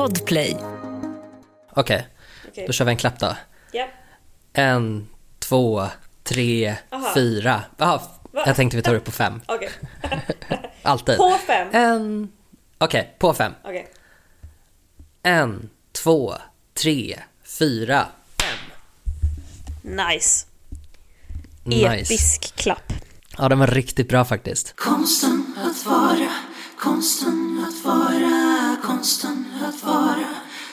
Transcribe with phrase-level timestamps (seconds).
[0.00, 0.56] Podplay.
[1.70, 2.06] Okej,
[2.48, 2.66] Okej.
[2.66, 3.36] då kör vi en klapp då.
[3.72, 3.88] Ja.
[4.52, 5.86] En, två,
[6.22, 7.14] tre, Aha.
[7.14, 7.62] fyra.
[7.78, 8.02] Aha,
[8.32, 8.42] Va?
[8.46, 9.40] jag tänkte vi tar det på fem.
[9.46, 9.70] Okej.
[10.82, 11.16] Alltid.
[11.16, 11.68] På fem.
[11.72, 12.32] En...
[12.78, 13.52] Okej, på fem.
[13.64, 13.88] Okej.
[15.22, 16.34] En, två,
[16.74, 18.06] tre, fyra,
[18.38, 18.58] fem.
[19.82, 20.46] Nice.
[21.64, 22.14] Nice.
[22.14, 22.92] Episk klapp.
[23.38, 24.76] Ja, den var riktigt bra faktiskt.
[24.76, 26.30] Konsten att vara,
[26.78, 27.49] konsten
[27.80, 30.28] att vara, konsten att vara,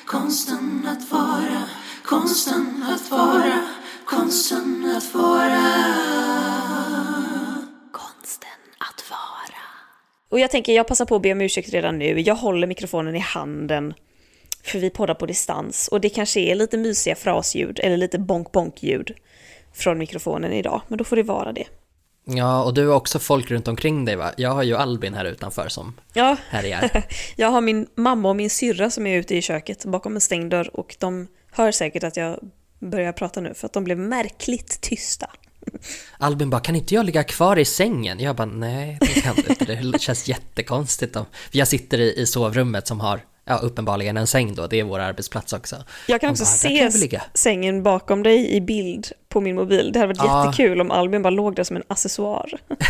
[0.05, 1.63] konsten att vara,
[2.03, 3.67] konsten att vara,
[4.05, 5.93] konsten att vara.
[7.91, 8.49] Konsten
[8.79, 9.63] att vara.
[10.29, 12.19] Och jag tänker, jag passar på att be om ursäkt redan nu.
[12.19, 13.93] Jag håller mikrofonen i handen.
[14.63, 15.87] För vi poddar på distans.
[15.87, 19.11] Och det kanske är lite mysiga frasljud eller lite bonk-bonk-ljud
[19.73, 20.81] från mikrofonen idag.
[20.87, 21.67] Men då får det vara det.
[22.29, 24.31] Ja, och du har också folk runt omkring dig va?
[24.37, 27.03] Jag har ju Albin här utanför som Ja, härjar.
[27.35, 30.51] jag har min mamma och min syrra som är ute i köket bakom en stängd
[30.51, 32.39] dörr och de hör säkert att jag
[32.79, 35.29] börjar prata nu för att de blev märkligt tysta.
[36.17, 38.19] Albin bara, kan inte jag ligga kvar i sängen?
[38.19, 41.17] Jag bara, nej det kan du inte, det känns jättekonstigt.
[41.51, 44.99] Jag sitter i, i sovrummet som har, ja uppenbarligen en säng då, det är vår
[44.99, 45.75] arbetsplats också.
[46.07, 49.55] Jag kan också bara, "Där kan se ligga." sängen bakom dig i bild på min
[49.55, 49.91] mobil.
[49.93, 50.45] Det hade varit Ja.
[50.45, 52.49] jättekul om Albin bara låg där som en accessoar.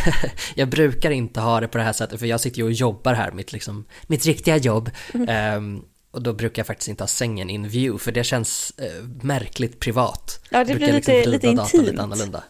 [0.55, 3.13] Jag brukar inte ha det på det här sättet, för jag sitter ju och jobbar
[3.13, 4.89] här, mitt, liksom, mitt riktiga jobb.
[5.13, 5.29] Mm.
[5.29, 9.03] Ehm, och då brukar jag faktiskt inte ha sängen in view, för det känns eh,
[9.21, 10.39] märkligt privat.
[10.49, 11.87] Ja, det blir lite- vrida lite intimt.
[11.87, 12.43] Lite annorlunda.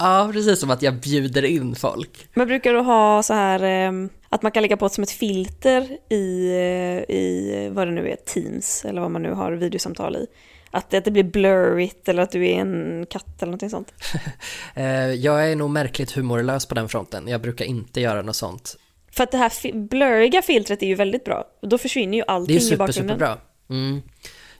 [0.00, 2.28] Ja, precis som att jag bjuder in folk.
[2.34, 5.88] Men brukar du ha så här ehm, att man kan lägga på som ett filter
[6.08, 10.26] i, eh, i vad det nu är, Teams eller vad man nu har videosamtal i?
[10.70, 13.92] Att, att det blir blurrigt eller att du är en katt eller någonting sånt.
[14.74, 17.28] Eh, jag är nog märkligt humorlös på den fronten.
[17.28, 18.76] Jag brukar inte göra något sånt.
[19.12, 21.44] För att det här blurriga filtret är ju väldigt bra.
[21.62, 23.18] Då försvinner ju Det är allting ju i super, bakgrunden.
[23.18, 23.38] superbra.
[23.70, 24.02] Mm.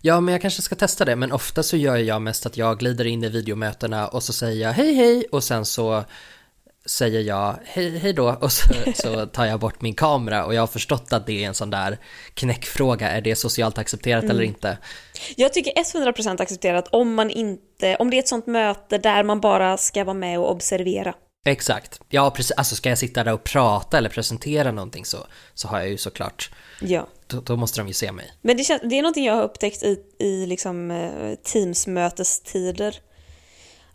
[0.03, 2.79] Ja, men jag kanske ska testa det, men ofta så gör jag mest att jag
[2.79, 6.05] glider in i videomötena och så säger jag hej hej och sen så
[6.87, 10.63] säger jag hej hej då och så, så tar jag bort min kamera och jag
[10.63, 11.99] har förstått att det är en sån där
[12.35, 14.79] knäckfråga, är det socialt accepterat eller inte?
[15.37, 19.41] Jag tycker 100% accepterat om man inte, om det är ett sånt möte där man
[19.41, 21.15] bara ska vara med och observera.
[21.47, 25.69] Exakt, ja precis, alltså ska jag sitta där och prata eller presentera någonting så, så
[25.69, 28.33] har jag ju såklart, Ja då, då måste de ju se mig.
[28.43, 32.97] Men det, känns, det är någonting jag har upptäckt i, i liksom, eh, Teams-mötestider.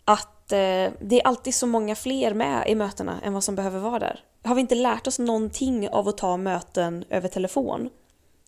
[0.04, 3.78] Att eh, det är alltid så många fler med i mötena än vad som behöver
[3.78, 4.20] vara där.
[4.44, 7.90] Har vi inte lärt oss någonting av att ta möten över telefon?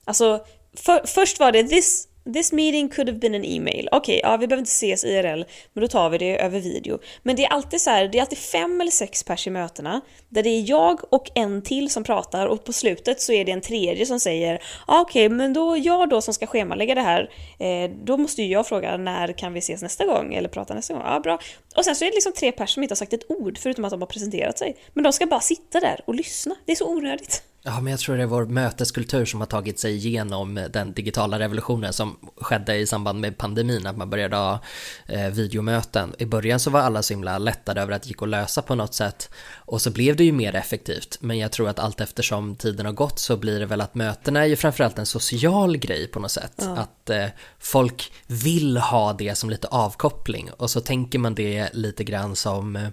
[0.04, 0.44] Alltså,
[0.76, 3.88] för, först var det this, this meeting could have been an email.
[3.92, 6.98] Okej, ja vi behöver inte ses IRL, men då tar vi det över video.
[7.22, 10.00] Men det är alltid så här, det är alltid fem eller sex pers i mötena,
[10.28, 13.52] där det är jag och en till som pratar och på slutet så är det
[13.52, 17.30] en tredje som säger ah, okej, men då jag då som ska schemalägga det här,
[17.58, 20.94] eh, då måste ju jag fråga när kan vi ses nästa gång eller prata nästa
[20.94, 21.02] gång?
[21.06, 21.38] Ja, bra.
[21.76, 23.84] Och sen så är det liksom tre pers som inte har sagt ett ord förutom
[23.84, 24.76] att de har presenterat sig.
[24.94, 26.54] Men de ska bara sitta där och lyssna.
[26.64, 27.42] Det är så onödigt.
[27.62, 31.38] Ja, men jag tror det är vår möteskultur som har tagit sig igenom den digitala
[31.38, 34.60] revolutionen som skedde i samband med pandemin, att man började ha
[35.06, 36.14] eh, videomöten.
[36.18, 38.74] I början så var alla så himla lättade över att det gick att lösa på
[38.74, 41.18] något sätt och så blev det ju mer effektivt.
[41.20, 44.40] Men jag tror att allt eftersom tiden har gått så blir det väl att mötena
[44.40, 46.62] är ju framförallt en social grej på något sätt.
[46.76, 47.26] Att eh,
[47.58, 52.76] folk vill ha det som lite avkoppling och så tänker man det lite grann som
[52.76, 52.88] eh,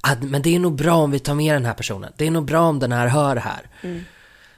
[0.00, 2.12] ah, men det är nog bra om vi tar med den här personen.
[2.16, 3.60] Det är nog bra om den här hör det här.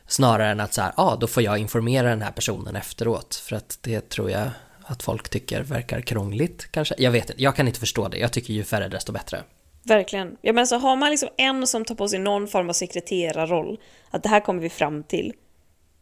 [0.07, 3.35] Snarare än att så här, ja, ah, då får jag informera den här personen efteråt.
[3.35, 4.51] För att det tror jag
[4.83, 6.95] att folk tycker verkar krångligt kanske.
[6.99, 8.19] Jag vet inte, jag kan inte förstå det.
[8.19, 9.43] Jag tycker ju färre desto bättre.
[9.83, 10.37] Verkligen.
[10.41, 13.81] Ja, men så har man liksom en som tar på sig någon form av sekreterarroll,
[14.11, 15.33] att det här kommer vi fram till.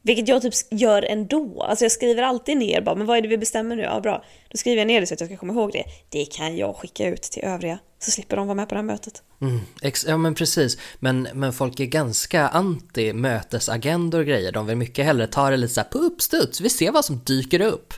[0.03, 1.63] Vilket jag typ gör ändå.
[1.63, 3.83] Alltså jag skriver alltid ner bara, men vad är det vi bestämmer nu?
[3.83, 4.25] Ja, bra.
[4.49, 5.85] Då skriver jag ner det så att jag ska komma ihåg det.
[6.09, 8.87] Det kan jag skicka ut till övriga, så slipper de vara med på det här
[8.87, 9.23] mötet.
[9.41, 14.53] Mm, ex- ja men precis, men, men folk är ganska anti mötesagendor och grejer.
[14.53, 17.21] De vill mycket hellre ta det lite så här på uppstuds, vi ser vad som
[17.27, 17.95] dyker upp.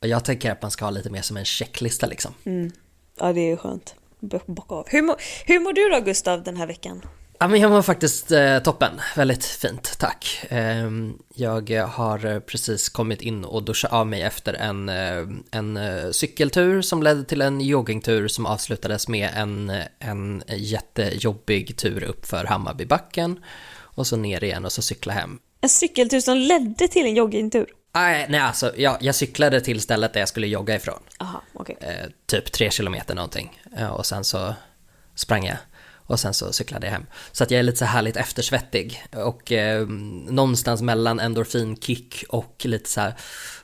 [0.00, 2.34] Och jag tänker att man ska ha lite mer som en checklista liksom.
[3.20, 3.94] Ja, det är ju skönt.
[4.20, 4.84] Bo- Bocka av.
[4.88, 5.14] Hur,
[5.46, 7.02] hur mår du då, Gustav, den här veckan?
[7.42, 10.44] Ja men jag var faktiskt eh, toppen, väldigt fint, tack.
[10.48, 15.76] Ehm, jag har eh, precis kommit in och duschat av mig efter en, eh, en
[15.76, 22.26] eh, cykeltur som ledde till en joggingtur som avslutades med en, en jättejobbig tur upp
[22.26, 23.44] för Hammarbybacken
[23.78, 25.38] och så ner igen och så cykla hem.
[25.60, 27.66] En cykeltur som ledde till en joggingtur.
[27.94, 31.00] Nej, nej alltså jag, jag cyklade till stället där jag skulle jogga ifrån.
[31.18, 31.76] Aha, okej.
[31.80, 33.60] Eh, typ tre kilometer någonting.
[33.76, 34.54] Eh, och sen så
[35.14, 35.56] sprang jag.
[36.10, 37.06] Och sen så cyklade jag hem.
[37.32, 39.02] Så att jag är lite så härligt eftersvettig.
[39.16, 39.86] Och eh,
[40.28, 43.14] någonstans mellan endorfinkick och lite så här,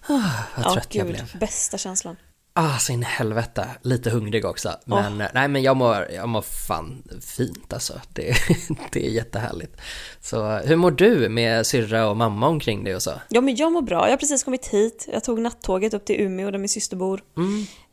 [0.09, 1.39] ah, vad trött jag gud, blev.
[1.41, 2.17] bästa känslan.
[2.53, 3.69] Ah, så in i helvete.
[3.83, 4.73] Lite hungrig också.
[4.85, 8.01] Men eh, nej, men jag mår, jag mår fan fint alltså.
[8.13, 8.37] Det,
[8.93, 9.81] det är jättehärligt.
[10.21, 13.13] Så hur mår du med syrra och mamma omkring dig och så?
[13.29, 15.09] Ja men jag mår bra, jag har precis kommit hit.
[15.13, 17.23] Jag tog nattåget upp till Umeå där min syster bor.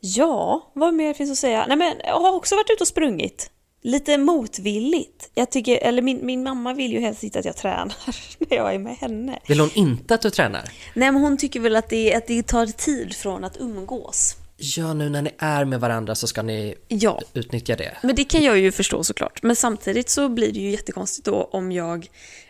[0.00, 1.64] Ja, vad mer finns att säga?
[1.68, 3.50] Nej men jag har också varit ute och sprungit.
[3.86, 5.30] Lite motvilligt.
[5.34, 7.94] Jag tycker, eller min, min mamma vill ju helst inte att jag tränar
[8.50, 9.38] när jag är med henne.
[9.48, 10.62] Vill hon inte att du tränar?
[10.94, 14.36] Nej men hon tycker väl att det, att det tar tid från att umgås.
[14.56, 17.96] Ja, nu när ni är med varandra så ska ni Ja, utnyttja det.
[18.02, 19.42] men det kan jag ju förstå såklart.
[19.42, 22.06] Men samtidigt så blir det ju jättekonstigt då om jag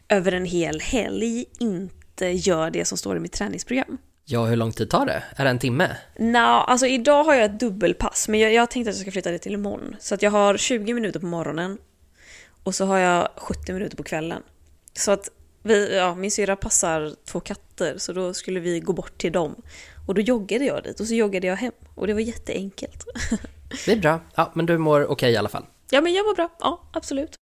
[0.09, 3.99] över en hel helg inte gör det som står i mitt träningsprogram.
[4.27, 5.23] Ja, hur lång tid tar det?
[5.37, 5.97] Är det en timme?
[6.19, 9.31] Nå, alltså idag har jag ett dubbelpass, men jag, jag tänkte att jag ska flytta
[9.31, 9.97] det till imorgon.
[10.01, 11.79] Så att jag har 20 minuter på morgonen
[12.63, 14.43] och så har jag 70 minuter på kvällen.
[14.93, 15.29] Så att
[15.63, 19.55] vi, ja, min syrra passar två katter, så då skulle vi gå bort till dem.
[20.07, 21.73] Och då joggade jag dit och så joggade jag hem.
[21.95, 23.05] Och det var jätteenkelt.
[23.87, 24.21] Det är bra.
[24.35, 25.67] Ja, men du mår okej i alla fall.
[25.91, 26.49] ja, men jag var bra.
[26.61, 27.35] Ja, absolut.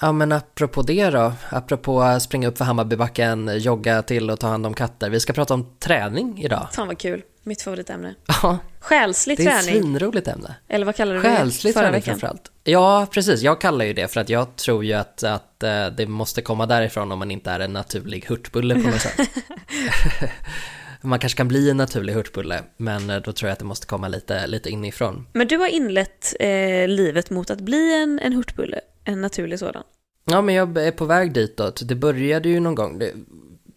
[0.00, 1.32] Ja, men apropå det då.
[1.48, 5.10] Apropå springa upp för Hammarbybacken, jogga till och ta hand om katter.
[5.10, 6.68] Vi ska prata om träning idag.
[6.72, 7.22] Fan vad kul.
[7.42, 8.14] Mitt favoritämne.
[8.42, 9.82] Ja, Själslig det är ett träning.
[9.82, 10.54] svinroligt ämne.
[10.68, 11.28] Eller vad kallar du det?
[11.36, 12.14] Själslig Förra träning veckan?
[12.14, 12.50] framförallt.
[12.64, 13.42] Ja, precis.
[13.42, 16.66] Jag kallar ju det för att jag tror ju att, att eh, det måste komma
[16.66, 19.20] därifrån om man inte är en naturlig hurtbulle på något sätt.
[21.00, 23.86] man kanske kan bli en naturlig hurtbulle, men eh, då tror jag att det måste
[23.86, 25.26] komma lite, lite inifrån.
[25.32, 28.80] Men du har inlett eh, livet mot att bli en, en hurtbulle.
[29.06, 29.82] En naturlig sådan.
[30.24, 31.82] Ja, men jag är på väg ditåt.
[31.88, 32.98] Det började ju någon gång.
[32.98, 33.12] Det,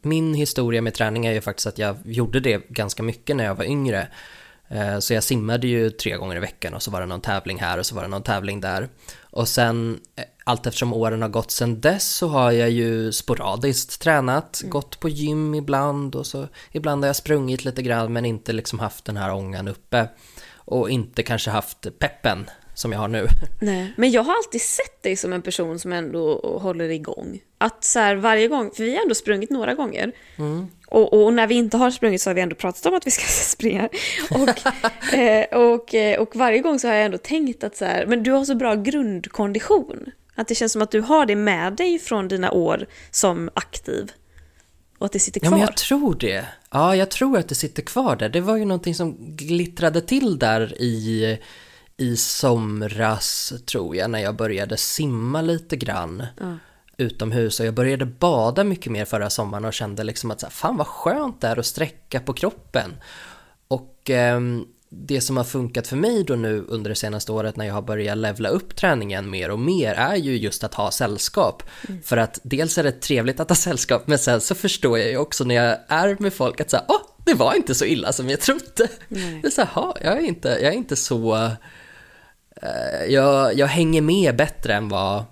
[0.02, 3.56] min historia med träning är ju faktiskt att jag gjorde det ganska mycket när jag
[3.56, 4.08] var yngre.
[4.68, 7.60] Eh, Så jag simmade ju tre gånger i veckan och så var det någon tävling
[7.60, 8.90] här och så var det någon tävling där.
[9.22, 14.02] Och sen, eh, allt eftersom åren har gått sen dess så har jag ju sporadiskt
[14.02, 18.54] tränat, gått på gym ibland och så ibland har jag sprungit lite grann men inte
[18.54, 20.10] liksom haft den här ångan uppe.
[20.72, 22.50] Och inte kanske haft peppen
[22.80, 23.28] som jag har nu.
[23.60, 27.40] Nej, men jag har alltid sett dig som en person som ändå håller igång.
[27.58, 30.12] Att så här varje gång, för vi har ändå sprungit några gånger.
[30.88, 33.12] Och, och när vi inte har sprungit så har vi ändå pratat om att vi
[33.12, 33.90] ska springa.
[34.32, 34.50] Och,
[35.14, 38.24] eh, och, eh, och varje gång så har jag ändå tänkt att så här, men
[38.24, 40.06] du har så bra grundkondition.
[40.36, 44.12] Att det känns som att du har det med dig från dina år som aktiv.
[44.98, 45.58] Och att det sitter Ja, kvar.
[45.58, 46.46] men jag tror det.
[46.72, 48.30] Ja, jag tror att det sitter kvar där.
[48.30, 51.38] Det var ju någonting som glittrade till där i,
[52.00, 56.24] i somras, tror jag, när jag började simma lite grann
[56.98, 57.60] utomhus.
[57.60, 60.78] Och jag började bada mycket mer förra sommaren och kände liksom att så här, fan
[60.78, 62.92] vad skönt det är att sträcka på kroppen.
[63.68, 67.66] Och ehm, det som har funkat för mig då nu under det senaste året när
[67.66, 71.64] jag har börjat levla upp träningen mer och mer är ju just att ha sällskap.
[72.04, 75.18] För att dels är det trevligt att ha sällskap men sen så förstår jag ju
[75.18, 78.30] också när jag är med folk att säga, åh, det var inte så illa som
[78.30, 78.88] jag trodde.
[79.42, 81.52] Det är så här, "Ha, jag är inte, jag är inte så, eh,
[83.08, 85.24] jag, jag hänger med bättre än vad,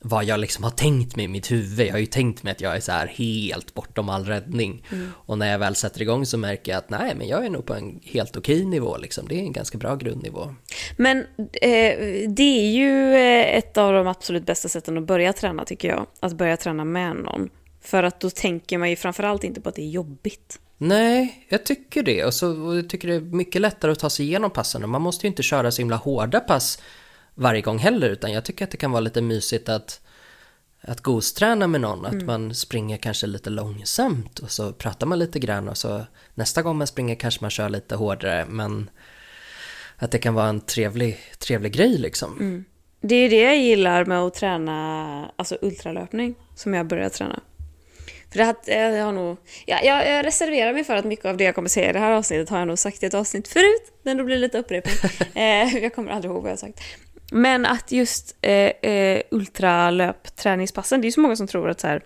[0.00, 1.86] vad jag liksom har tänkt mig i mitt huvud.
[1.86, 4.86] Jag har ju tänkt mig att jag är så här helt bortom all räddning.
[5.12, 7.66] Och när jag väl sätter igång så märker jag att nej, men jag är nog
[7.66, 9.28] på en helt okej nivå liksom.
[9.28, 10.54] Det är en ganska bra grundnivå.
[10.96, 11.18] Men
[11.62, 11.98] eh,
[12.28, 16.06] det är ju eh, ett av de absolut bästa sätten att börja träna tycker jag.
[16.20, 17.48] Att börja träna med någon.
[17.80, 20.60] För att då tänker man ju framförallt inte på att det är jobbigt.
[20.78, 22.24] Nej, jag tycker det.
[22.24, 24.82] Och, så, och jag tycker det är mycket lättare att ta sig igenom passen.
[24.82, 26.82] Och man måste ju inte köra så himla hårda pass
[27.34, 28.10] varje gång heller.
[28.10, 30.00] Utan jag tycker att det kan vara lite mysigt att,
[30.80, 32.06] att gosträna med någon.
[32.06, 35.68] Att man springer kanske lite långsamt och så pratar man lite grann.
[35.68, 38.46] Och så nästa gång man springer kanske man kör lite hårdare.
[38.48, 38.90] Men
[39.96, 42.64] att det kan vara en trevlig, trevlig grej liksom.
[43.00, 47.40] Det är det jag gillar med att träna alltså ultralöpning, som jag börjar träna.
[48.36, 51.36] För det här, jag har nog, ja, jag, jag reserverar mig för att mycket av
[51.36, 53.48] det jag kommer säga i det här avsnittet har jag nog sagt i ett avsnitt
[53.48, 54.94] förut, men då blir det lite upprepning.
[55.34, 56.80] eh, jag kommer aldrig ihåg vad jag har sagt.
[57.32, 61.86] Men att just eh, eh, ultralöpträningspassen, det är ju så många som tror att så
[61.86, 62.02] här,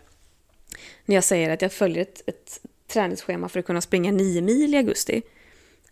[1.04, 2.60] när jag säger att jag följer ett, ett
[2.92, 5.22] träningsschema för att kunna springa nio mil i augusti,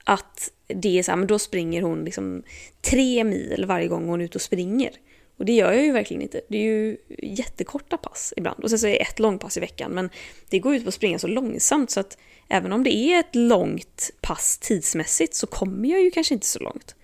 [0.05, 2.43] att det är så här, men då springer hon liksom
[2.81, 4.91] tre mil varje gång hon är ute och springer.
[5.39, 6.41] Och det gör jag ju verkligen inte.
[6.49, 8.65] Det är ju jättekorta pass ibland.
[8.65, 9.91] Och sen så är det ett långpass i veckan.
[9.91, 10.11] Men
[10.49, 12.19] det går ut på att springa så långsamt så att
[12.49, 16.59] även om det är ett långt pass tidsmässigt så kommer jag ju kanske inte så
[16.59, 16.95] långt.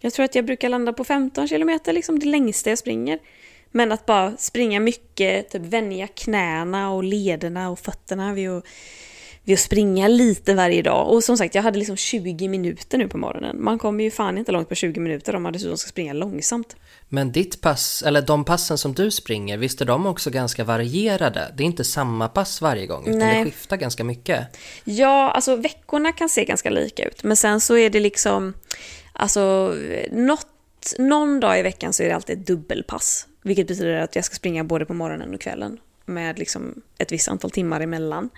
[0.00, 3.18] Jag tror att jag brukar landa på 15 kilometer, liksom det längsta jag springer.
[3.70, 8.64] Men att bara springa mycket, typ vänja knäna och lederna och fötterna vid att,
[9.50, 11.08] vid att springa lite varje dag.
[11.08, 13.62] Och som sagt, jag hade liksom 20 minuter nu på morgonen.
[13.64, 16.76] Man kommer ju fan inte långt på 20 minuter om man dessutom ska springa långsamt.
[17.08, 21.54] Men ditt pass, eller de passen som du springer, visst är de också ganska varierade?
[21.56, 23.38] Det är inte samma pass varje gång, utan Nej.
[23.38, 24.56] det skiftar ganska mycket.
[24.84, 27.22] Ja, alltså veckorna kan se ganska lika ut.
[27.22, 28.54] Men sen så är det liksom,
[29.12, 29.74] alltså
[30.10, 30.46] något,
[30.98, 33.26] någon dag i veckan så är det alltid ett dubbelpass.
[33.42, 35.78] Vilket betyder att jag ska springa både på morgonen och kvällen.
[36.06, 38.30] Med liksom ett visst antal timmar emellan.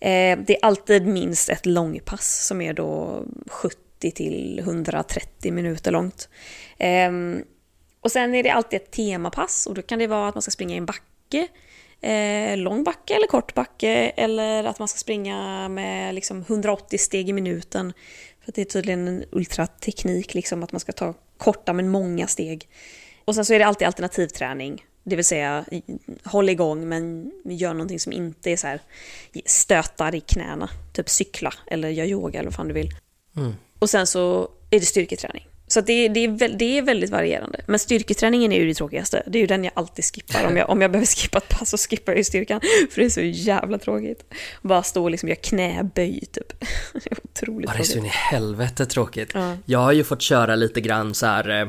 [0.00, 6.28] Eh, det är alltid minst ett långpass som är då 70 till 130 minuter långt.
[6.78, 7.44] Ehm,
[8.00, 10.50] och sen är det alltid ett temapass och då kan det vara att man ska
[10.50, 11.48] springa i en backe.
[12.00, 17.28] Eh, lång backe eller kort backe eller att man ska springa med liksom 180 steg
[17.28, 17.92] i minuten.
[18.40, 22.26] För att det är tydligen en ultrateknik, liksom, att man ska ta korta men många
[22.26, 22.68] steg.
[23.24, 24.84] Och sen så är det alltid alternativträning.
[25.08, 25.64] Det vill säga,
[26.24, 28.80] håll igång men gör någonting som inte är så här
[29.46, 30.70] stötar i knäna.
[30.92, 32.90] Typ cykla eller gör yoga eller vad fan du vill.
[33.36, 33.54] Mm.
[33.78, 35.48] Och sen så är det styrketräning.
[35.70, 37.60] Så det, är, det, är, det är väldigt varierande.
[37.66, 39.22] Men styrketräningen är ju det tråkigaste.
[39.26, 40.46] Det är ju den jag alltid skippar.
[40.46, 42.60] Om jag, om jag behöver skippa ett pass så skippar jag ju styrkan.
[42.90, 44.34] För det är så jävla tråkigt.
[44.62, 46.60] Bara stå och liksom göra knäböj typ.
[46.92, 48.04] Det är otroligt Ja, det är så tråkigt.
[48.04, 49.30] in i helvete tråkigt.
[49.34, 49.56] Ja.
[49.64, 51.68] Jag har ju fått köra lite grann så här, eh,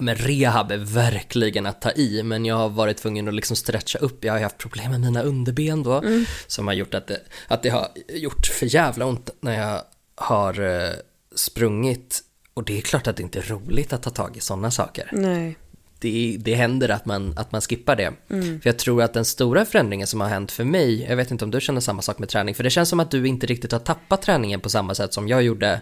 [0.00, 3.98] men rehab är verkligen att ta i, men jag har varit tvungen att liksom stretcha
[3.98, 4.24] upp.
[4.24, 6.24] Jag har ju haft problem med mina underben då, Mm.
[6.46, 9.82] som har gjort att det, att det har gjort för jävla ont när jag
[10.14, 10.90] har eh,
[11.34, 12.20] sprungit.
[12.54, 15.08] Och det är klart att det inte är roligt att ta tag i sådana saker.
[15.12, 15.56] Nej.
[15.98, 18.12] Det, det händer att man, att man skippar det.
[18.30, 18.60] Mm.
[18.60, 21.44] För jag tror att den stora förändringen som har hänt för mig, jag vet inte
[21.44, 23.72] om du känner samma sak med träning, för det känns som att du inte riktigt
[23.72, 25.80] har tappat träningen på samma sätt som jag gjorde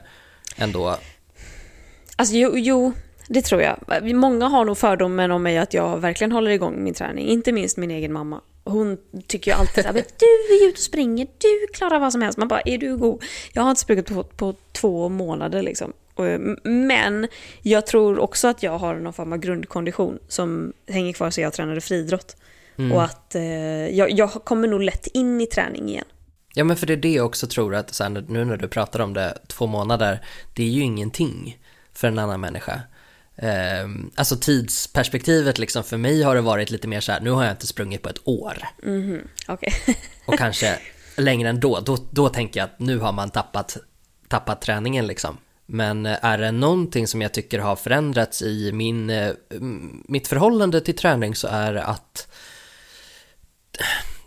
[0.57, 0.99] ändå.
[2.17, 2.93] Alltså jo, jo,
[3.33, 3.79] det tror jag.
[4.15, 7.27] Många har nog fördomen om mig att jag verkligen håller igång min träning.
[7.27, 8.41] Inte minst min egen mamma.
[8.65, 12.39] Hon tycker ju alltid att du är ute och springer, du klarar vad som helst.
[12.39, 13.23] Man bara, är du god?
[13.53, 15.93] Jag har inte sprungit på, på två månader liksom.
[16.15, 16.25] Och,
[16.65, 17.29] Men
[17.63, 21.53] jag tror också att jag har någon form av grundkondition som hänger kvar så jag
[21.53, 22.37] tränade friidrott.
[22.93, 23.43] Och att eh,
[23.89, 26.05] jag, jag kommer nog lätt in i träning igen.
[26.55, 28.69] Ja men för det är det jag också tror att, så här, nu när du
[28.69, 30.21] pratar om det, två månader,
[30.55, 31.59] det är ju ingenting
[31.93, 32.81] för en annan människa.
[33.43, 37.45] Ehm, alltså tidsperspektivet liksom, för mig har det varit lite mer så här, nu har
[37.45, 38.59] jag inte sprungit på ett år.
[39.49, 39.75] Okej.
[40.27, 40.79] Och kanske
[41.17, 43.77] längre än då, då, då tänker jag att nu har man tappat,
[44.29, 45.37] tappat träningen liksom.
[45.67, 49.33] Men eh, är det någonting som jag tycker har förändrats i min, eh,
[50.09, 52.29] mitt förhållande till träning så är det att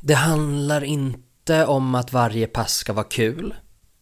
[0.01, 3.55] det handlar inte om att varje pass ska vara kul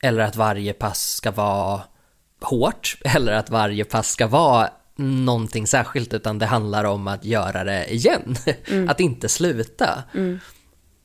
[0.03, 1.81] eller att varje pass ska vara
[2.41, 4.69] hårt eller att varje pass ska vara
[5.01, 8.35] någonting särskilt utan det handlar om att göra det igen.
[8.87, 10.03] Att inte sluta.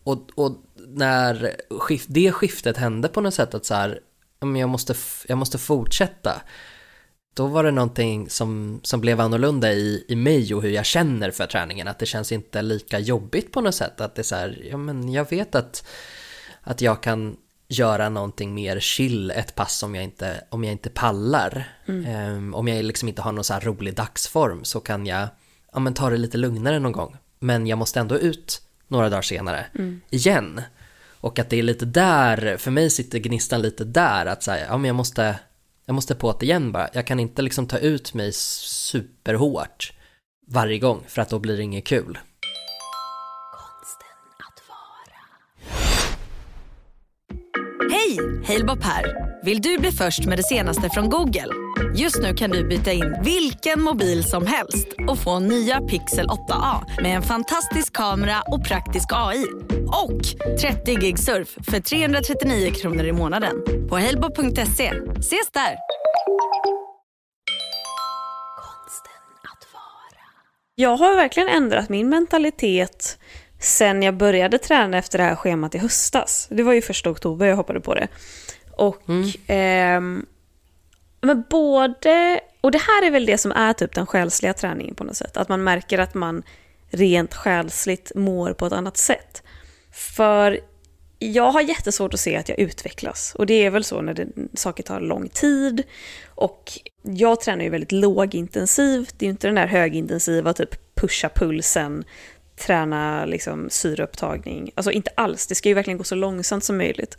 [0.04, 4.00] Och, och när skift, det skiftet hände på något sätt att så här,
[4.40, 4.94] jag, måste,
[5.28, 6.42] jag måste fortsätta.
[7.34, 11.30] Då var det någonting som, som blev annorlunda i, i mig och hur jag känner
[11.30, 11.88] för träningen.
[11.88, 14.00] Att det känns inte lika jobbigt på något sätt.
[14.00, 15.86] Att det är så här, ja men jag vet att,
[16.60, 17.36] att jag kan
[17.68, 21.68] göra någonting mer chill ett pass om jag inte, om jag inte pallar.
[22.06, 25.28] Ehm, om jag liksom inte har någon så här rolig dagsform så kan jag
[25.72, 27.16] ja, men ta det lite lugnare någon gång.
[27.38, 29.66] Men jag måste ändå ut några dagar senare
[30.10, 30.60] igen.
[31.20, 34.76] Och att det är lite där, för mig sitter gnistan lite där att säga, ja
[34.76, 35.38] men jag måste,
[35.84, 36.88] jag måste på det igen bara.
[36.92, 39.92] Jag kan inte liksom ta ut mig superhårt
[40.46, 42.18] varje gång för att då blir det inget kul.
[48.16, 48.40] Hej!
[48.46, 49.04] Halebop här.
[49.44, 51.48] Vill du bli först med det senaste från Google?
[51.94, 57.02] Just nu kan du byta in vilken mobil som helst och få nya Pixel 8A
[57.02, 59.44] med en fantastisk kamera och praktisk AI.
[60.04, 60.20] Och
[60.60, 63.56] 30 gig surf för 339 kronor i månaden
[63.88, 64.92] på halebop.se.
[65.18, 65.76] Ses där!
[70.78, 73.18] Jag har verkligen ändrat min mentalitet
[73.58, 76.48] sen jag började träna efter det här schemat i höstas.
[76.50, 78.08] Det var ju första oktober jag hoppade på det.
[78.70, 79.02] Och
[79.46, 80.26] ehm,
[81.20, 85.04] men både, och det här är väl det som är typ den själsliga träningen på
[85.04, 85.36] något sätt.
[85.36, 86.42] Att man märker att man
[86.90, 89.42] rent själsligt mår på ett annat sätt.
[89.92, 90.60] För
[91.18, 93.34] jag har jättesvårt att se att jag utvecklas.
[93.34, 95.82] Och det är väl så när det, saker tar lång tid.
[96.26, 96.72] Och
[97.02, 99.14] jag tränar ju väldigt lågintensivt.
[99.18, 102.04] Det är ju inte den där högintensiva, typ pusha pulsen,
[102.56, 104.70] träna liksom syreupptagning.
[104.74, 107.18] Alltså inte alls, det ska ju verkligen gå så långsamt som möjligt.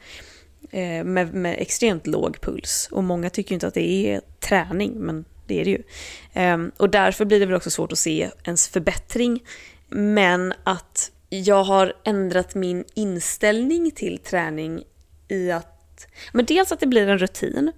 [0.71, 2.89] Eh, med, med extremt låg puls.
[2.91, 5.83] Och många tycker ju inte att det är träning, men det är det ju.
[6.33, 9.43] Eh, och därför blir det väl också svårt att se ens förbättring.
[9.89, 14.83] Men att jag har ändrat min inställning till träning
[15.27, 17.71] i att, men dels att det blir en rutin.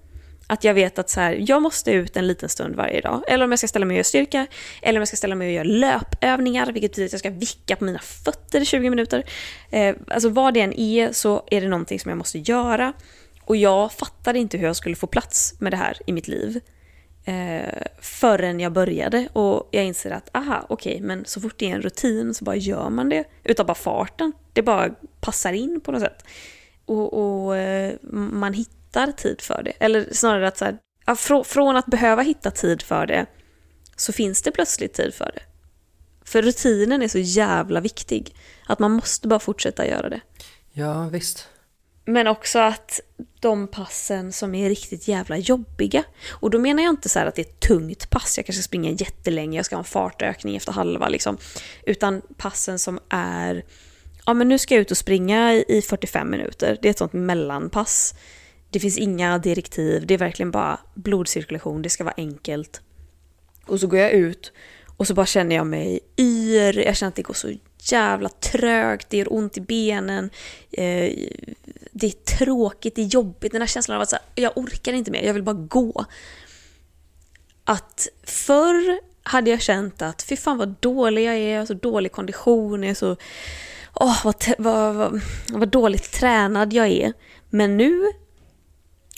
[0.52, 3.24] Att jag vet att så här, jag måste ut en liten stund varje dag.
[3.28, 4.48] Eller om jag ska ställa mig och göra styrka.
[4.82, 6.72] Eller om jag ska ställa mig och göra löpövningar.
[6.72, 9.24] Vilket betyder att jag ska vicka på mina fötter i 20 minuter.
[9.70, 12.94] Eh, alltså vad det än är så är det någonting som jag måste göra.
[13.46, 16.60] Och jag fattade inte hur jag skulle få plats med det här i mitt liv.
[17.24, 21.72] Eh, förrän jag började och jag inser att aha, okej, okay, men så fort det
[21.72, 24.34] är en rutin så bara gör man det utav bara farten.
[24.54, 24.90] Det bara
[25.22, 26.24] passar in på något sätt.
[26.86, 28.79] Och, och eh, man hittar
[29.18, 29.74] tid för det.
[29.80, 33.26] Eller snarare att så här, från att behöva hitta tid för det
[33.96, 35.42] så finns det plötsligt tid för det.
[36.26, 40.22] För rutinen är så jävla viktig att man måste bara fortsätta göra det.
[40.72, 41.48] Ja, visst.
[42.06, 43.00] Men också att
[43.40, 46.04] de passen som är riktigt jävla jobbiga.
[46.30, 48.68] Och då menar jag inte så att det är ett tungt pass, jag kanske ska
[48.68, 51.38] springa jättelänge, jag ska ha en fartökning efter halva liksom.
[51.86, 53.64] Utan passen som är,
[54.26, 57.14] ja men nu ska jag ut och springa i 45 minuter, det är ett sånt
[57.14, 58.14] mellanpass.
[58.70, 62.82] Det finns inga direktiv, det är verkligen bara blodcirkulation, det ska vara enkelt.
[63.66, 64.52] Och så går jag ut
[64.98, 69.10] och så bara känner jag mig yr, jag känner att det går så jävla trögt,
[69.10, 70.30] det gör ont i benen,
[70.72, 71.14] eh,
[71.92, 74.94] det är tråkigt, det är jobbigt, den här känslan av att så här, jag orkar
[74.94, 76.06] inte mer, jag vill bara gå.
[77.64, 82.84] Att förr hade jag känt att fy fan vad dålig jag är, så dålig kondition,
[82.84, 83.16] jag är så...
[83.94, 87.14] Åh, vad, vad, vad, vad dåligt tränad jag är.
[87.50, 88.12] Men nu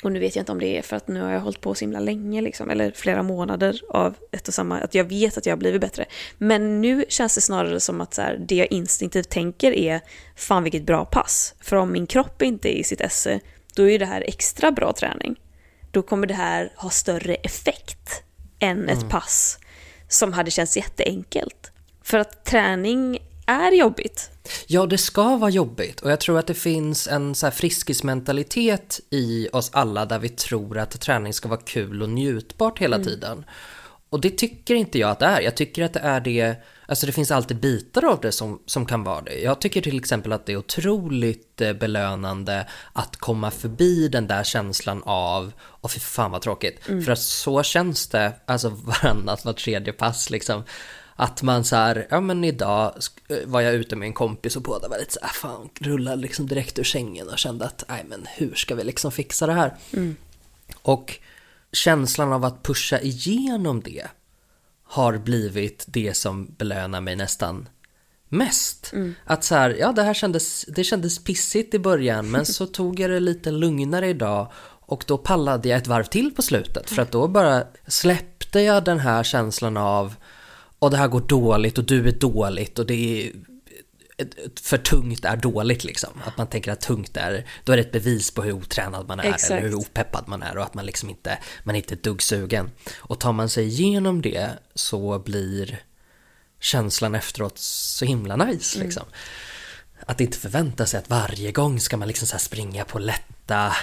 [0.03, 1.75] och nu vet jag inte om det är för att nu har jag hållit på
[1.75, 5.46] så himla länge, liksom, eller flera månader av ett och samma, att jag vet att
[5.46, 6.05] jag har blivit bättre.
[6.38, 10.01] Men nu känns det snarare som att så här, det jag instinktivt tänker är,
[10.36, 11.55] fan vilket bra pass.
[11.60, 13.39] För om min kropp inte är i sitt esse,
[13.75, 15.36] då är det här extra bra träning.
[15.91, 18.24] Då kommer det här ha större effekt
[18.60, 19.10] än ett mm.
[19.10, 19.60] pass
[20.08, 21.72] som hade känts jätteenkelt.
[22.03, 23.20] För att träning
[23.51, 24.29] är jobbigt.
[24.67, 29.00] Ja, det ska vara jobbigt och jag tror att det finns en så här friskismentalitet
[29.10, 33.08] i oss alla där vi tror att träning ska vara kul och njutbart hela mm.
[33.08, 33.46] tiden.
[34.12, 35.41] Och det tycker inte jag att det är.
[35.41, 36.55] Jag tycker att det är det,
[36.86, 39.39] alltså det finns alltid bitar av det som, som kan vara det.
[39.39, 44.43] Jag tycker till exempel att det är otroligt eh, belönande att komma förbi den där
[44.43, 46.88] känslan av, åh fy fan vad tråkigt.
[46.88, 47.04] Mm.
[47.04, 50.63] För att så känns det, alltså varannat, var tredje pass liksom.
[51.15, 52.93] Att man så här, ja men idag
[53.28, 56.21] eh, var jag ute med en kompis och båda var lite så här, fan, rullade
[56.21, 59.54] liksom direkt ur sängen och kände att, nej men hur ska vi liksom fixa det
[59.54, 59.76] här?
[59.93, 60.15] Mm.
[60.82, 61.19] Och
[61.71, 64.08] känslan av att pusha igenom det
[64.84, 67.69] har blivit det som belönar mig nästan
[68.30, 68.93] mest.
[68.93, 69.15] Mm.
[69.26, 73.00] Att så här, ja det här kändes, det kändes pissigt i början men så tog
[73.00, 74.52] jag det lite lugnare idag
[74.91, 78.84] och då pallade jag ett varv till på slutet för att då bara släppte jag
[78.84, 80.15] den här känslan av
[80.82, 83.32] och det här går dåligt och du är dåligt och det är
[84.62, 86.10] för tungt är dåligt liksom.
[86.26, 89.20] Att man tänker att tungt är, då är det ett bevis på hur otränad man
[89.20, 89.52] är Exakt.
[89.52, 92.22] eller hur opeppad man är och att man liksom inte, man är inte ett dugg
[92.22, 92.72] sugen.
[92.98, 95.84] Och tar man sig igenom det så blir
[96.60, 98.88] känslan efteråt så himla nice mm.
[98.88, 99.04] liksom.
[100.06, 103.76] Att inte förvänta sig att varje gång ska man liksom springa på lätta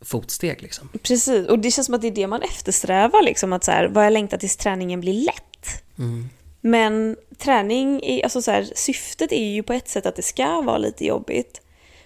[0.00, 0.88] fotsteg liksom.
[1.02, 3.52] Precis, och det känns som att det är det man eftersträvar liksom.
[3.52, 5.55] Att så här, vad jag längtar tills träningen blir lätt.
[5.98, 6.28] Mm.
[6.60, 10.60] Men träning, är, alltså så här, syftet är ju på ett sätt att det ska
[10.60, 11.62] vara lite jobbigt.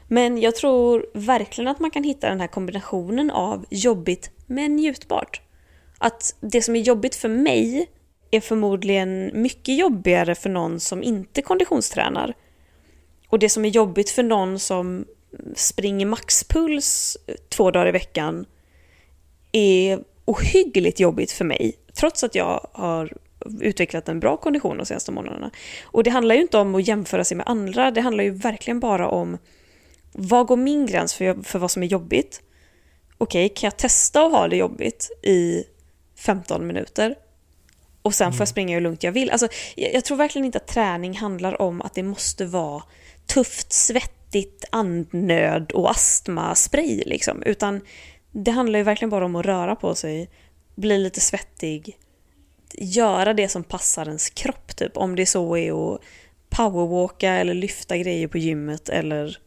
[0.08, 5.40] Men jag tror verkligen att man kan hitta den här kombinationen av jobbigt men njutbart.
[5.98, 7.86] Att det som är jobbigt för mig
[8.30, 12.34] är förmodligen mycket jobbigare för någon som inte konditionstränar.
[13.28, 15.04] Och det som är jobbigt för någon som
[15.54, 17.16] springer maxpuls
[17.48, 18.46] två dagar i veckan
[19.52, 21.74] är ohyggligt jobbigt för mig.
[21.94, 23.12] Trots att jag har
[23.60, 25.50] utvecklat en bra kondition de senaste månaderna.
[25.84, 28.80] Och det handlar ju inte om att jämföra sig med andra, det handlar ju verkligen
[28.80, 29.38] bara om
[30.12, 32.42] vad går min gräns för, för vad som är jobbigt?
[33.18, 35.64] Okej, okay, kan jag testa att ha det jobbigt i
[36.16, 37.14] 15 minuter?
[38.02, 38.46] Och sen får jag mm.
[38.46, 39.30] springa hur lugnt jag vill.
[39.30, 42.82] Alltså, jag, jag tror verkligen inte att träning handlar om att det måste vara
[43.26, 47.42] tufft, svettigt, andnöd och astmaspray liksom.
[47.42, 47.80] Utan
[48.32, 50.30] det handlar ju verkligen bara om att röra på sig,
[50.74, 51.96] bli lite svettig,
[52.78, 54.96] göra det som passar ens kropp typ.
[54.96, 56.00] Om det så är att
[56.50, 59.38] powerwalka eller lyfta grejer på gymmet eller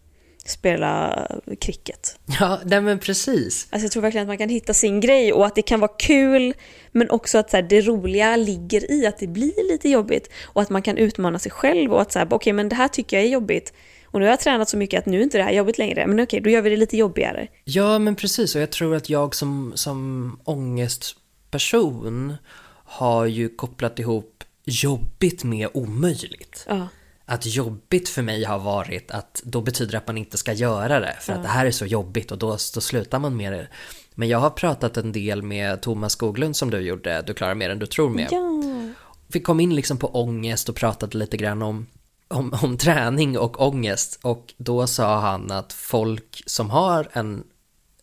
[0.45, 1.27] spela
[1.59, 2.19] cricket.
[2.39, 3.67] Ja, nej men precis.
[3.69, 5.91] Alltså jag tror verkligen att man kan hitta sin grej och att det kan vara
[5.99, 6.53] kul
[6.91, 10.62] men också att så här, det roliga ligger i att det blir lite jobbigt och
[10.62, 13.17] att man kan utmana sig själv och att säga okej okay, men det här tycker
[13.17, 13.73] jag är jobbigt
[14.05, 16.07] och nu har jag tränat så mycket att nu är inte det här jobbigt längre
[16.07, 17.47] men okej okay, då gör vi det lite jobbigare.
[17.63, 22.33] Ja men precis och jag tror att jag som, som ångestperson
[22.93, 26.65] har ju kopplat ihop jobbigt med omöjligt.
[26.69, 26.88] Ja.
[27.25, 30.99] att jobbigt för mig har varit att då betyder det att man inte ska göra
[30.99, 33.67] det för att det här är så jobbigt och då, då slutar man med det.
[34.15, 37.69] Men jag har pratat en del med Thomas Skoglund som du gjorde, Du klarar mer
[37.69, 38.27] än du tror med.
[38.32, 38.63] Ja.
[39.27, 41.88] Vi kom in liksom på ångest och pratade lite grann om,
[42.27, 47.43] om, om träning och ångest och då sa han att folk som har en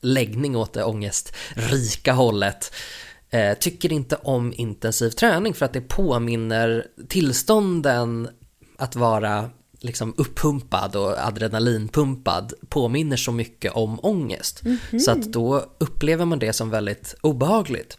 [0.01, 2.73] läggning åt det ångestrika hållet
[3.31, 8.29] eh, tycker inte om intensiv träning för att det påminner tillstånden
[8.77, 14.63] att vara liksom uppumpad och adrenalinpumpad påminner så mycket om ångest.
[15.05, 17.99] Så att då upplever man det som väldigt obehagligt.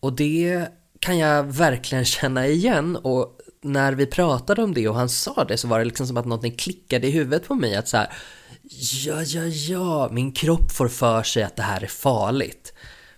[0.00, 0.68] Och det
[1.00, 5.56] kan jag verkligen känna igen och när vi pratade om det och han sa det
[5.56, 8.12] så var det liksom som att någonting klickade i huvudet på mig att så här,
[9.04, 12.72] ja, ja, ja, min kropp får för sig att det här är farligt.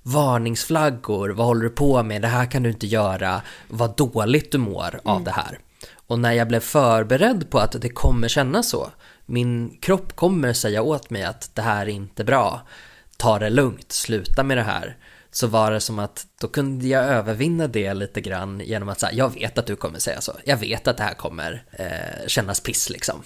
[0.07, 4.59] Varningsflaggor, vad håller du på med, det här kan du inte göra, vad dåligt du
[4.59, 5.59] mår av det här.
[6.07, 8.91] Och när jag blev förberedd på att det kommer kännas så,
[9.27, 12.61] min kropp kommer säga åt mig att det här är inte bra,
[13.17, 14.97] ta det lugnt, sluta med det här.
[15.31, 19.13] Så var det som att då kunde jag övervinna det lite grann genom att säga,
[19.13, 22.61] jag vet att du kommer säga så, jag vet att det här kommer eh, kännas
[22.61, 23.23] piss liksom.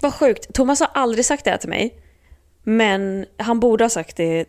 [0.00, 0.54] Vad sjukt.
[0.54, 1.98] Thomas har aldrig sagt det här till mig.
[2.62, 4.46] Men han borde ha sagt det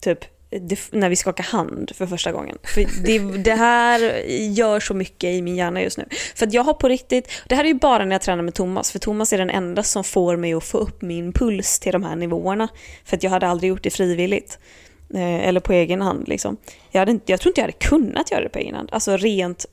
[0.00, 2.58] typ det, när vi skakar hand för första gången.
[2.62, 6.04] För det, det här gör så mycket i min hjärna just nu.
[6.34, 8.54] För att jag har på riktigt, det här är ju bara när jag tränar med
[8.54, 11.92] Thomas, för Thomas är den enda som får mig att få upp min puls till
[11.92, 12.68] de här nivåerna.
[13.04, 14.58] För att jag hade aldrig gjort det frivilligt.
[15.14, 16.56] Eh, eller på egen hand liksom.
[16.90, 18.88] Jag, hade inte, jag tror inte jag hade kunnat göra det på egen hand.
[18.92, 19.66] Alltså rent,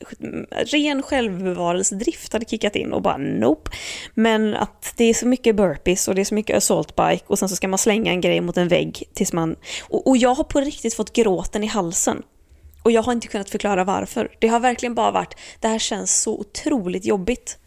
[0.51, 3.71] ren självbevarelsedrift hade kickat in och bara nope.
[4.13, 7.39] Men att det är så mycket burpees och det är så mycket assault bike och
[7.39, 9.55] sen så ska man slänga en grej mot en vägg tills man...
[9.81, 12.23] Och, och jag har på riktigt fått gråten i halsen.
[12.83, 14.31] Och jag har inte kunnat förklara varför.
[14.39, 17.57] Det har verkligen bara varit, det här känns så otroligt jobbigt.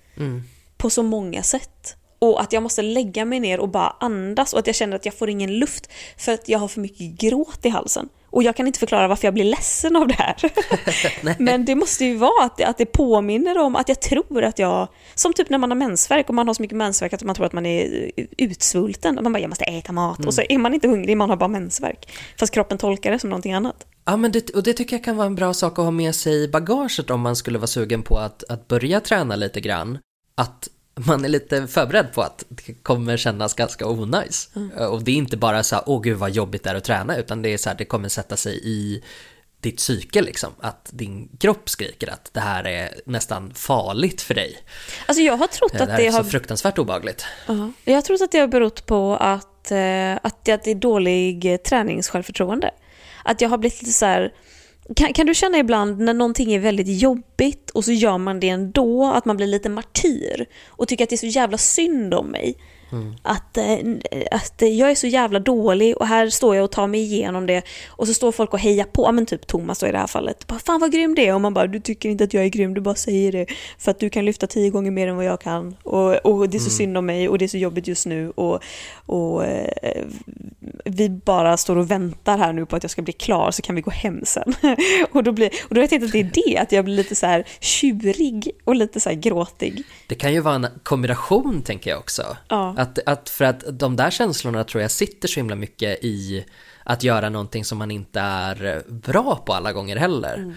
[0.77, 1.97] På så många sätt.
[2.31, 5.05] Och att jag måste lägga mig ner och bara andas och att jag känner att
[5.05, 8.09] jag får ingen luft för att jag har för mycket gråt i halsen.
[8.31, 10.37] Och jag kan inte förklara varför jag blir ledsen av det här.
[11.43, 14.59] Men det måste ju vara att det, att det påminner om att jag tror att
[14.59, 17.35] jag, som typ när man har mensvärk och man har så mycket mensvärk att man
[17.35, 19.19] tror att man är utsvulten.
[19.23, 20.27] Man bara, jag måste äta mat.
[20.27, 22.13] Och så är man inte hungrig, man har bara mensvärk.
[22.39, 23.87] Fast kroppen tolkar det som någonting annat.
[24.05, 26.15] Ja, men det, och det tycker jag kan vara en bra sak att ha med
[26.15, 29.99] sig i bagaget om man skulle vara sugen på att, att börja träna lite grann.
[30.35, 34.51] Att man är lite förberedd på att det kommer kännas ganska onajs.
[34.91, 37.17] Och det är inte bara så här, åh gud vad jobbigt det är att träna,
[37.17, 39.03] utan det är så här, det kommer sätta sig i
[39.61, 40.53] ditt psyke liksom.
[40.61, 44.59] Att din kropp skriker att det här är nästan farligt för dig.
[45.07, 46.25] Alltså jag har trott Det att här det är så har...
[46.25, 47.25] fruktansvärt obehagligt.
[47.47, 47.73] Ja.
[47.85, 50.75] Jag har trott att det har berott på att, eh, att, det, att det är
[50.75, 52.71] dålig eh, träningssjälvförtroende.
[53.25, 54.33] Att jag har blivit lite så här...
[54.97, 58.49] Kan, kan du känna ibland när någonting är väldigt jobbigt och så gör man det
[58.49, 62.27] ändå, att man blir lite martyr och tycker att det är så jävla synd om
[62.27, 62.57] mig?
[63.23, 63.79] Att, eh,
[64.31, 67.47] att eh, jag är så jävla dålig och här står jag och tar mig igenom
[67.47, 70.07] det och så står folk och hejar på, men typ Thomas då i det här
[70.07, 70.47] fallet.
[70.47, 72.49] Bara, Fan vad grym det är och man bara du tycker inte att jag är
[72.49, 73.47] grym, du bara säger det
[73.79, 76.57] för att du kan lyfta tio gånger mer än vad jag kan och, och det
[76.57, 78.63] är så synd om mig och det är så jobbigt just nu och,
[79.07, 80.05] och eh,
[80.85, 83.75] vi bara står och väntar här nu på att jag ska bli klar så kan
[83.75, 84.55] vi gå hem sen.
[85.13, 86.95] och då blir, och då har jag tänkt att det är det, att jag blir
[86.95, 89.83] lite så här tjurig och lite så här gråtig.
[90.07, 92.37] Det kan ju vara en kombination tänker jag också.
[92.49, 92.75] Ja.
[92.85, 96.45] Att, att för att de där känslorna tror jag sitter så himla mycket i
[96.85, 100.57] att göra någonting som man inte är bra på alla gånger heller.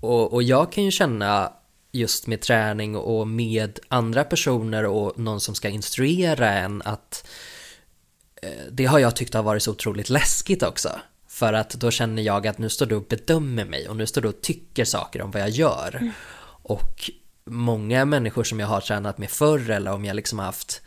[0.00, 1.52] Och, och jag kan ju känna
[1.92, 7.28] just med träning och med andra personer och någon som ska instruera en att
[8.42, 10.90] eh, det har jag tyckt har varit så otroligt läskigt också.
[11.28, 14.20] För att då känner jag att nu står du och bedömer mig och nu står
[14.20, 16.12] du och tycker saker om vad jag gör.
[16.62, 17.10] Och
[17.44, 20.82] många människor som jag har tränat med förr eller om jag liksom haft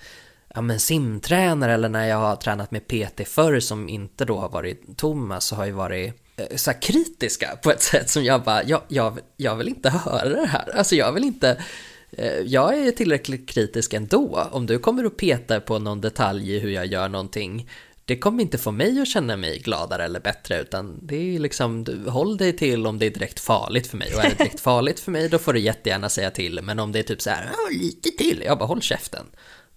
[0.53, 4.49] ja, men simtränare eller när jag har tränat med PT förr som inte då har
[4.49, 8.43] varit Thomas så har ju varit eh, så här kritiska på ett sätt som jag
[8.43, 10.77] bara, jag, jag, jag vill inte höra det här.
[10.77, 11.63] Alltså jag vill inte,
[12.11, 14.49] eh, jag är tillräckligt kritisk ändå.
[14.51, 17.69] Om du kommer och petar på någon detalj i hur jag gör någonting,
[18.05, 21.83] det kommer inte få mig att känna mig gladare eller bättre utan det är liksom,
[21.83, 24.59] du, håll dig till om det är direkt farligt för mig och är det direkt
[24.69, 27.29] farligt för mig då får du jättegärna säga till men om det är typ så
[27.29, 29.25] här, "Ja, lite till, jag bara håll käften.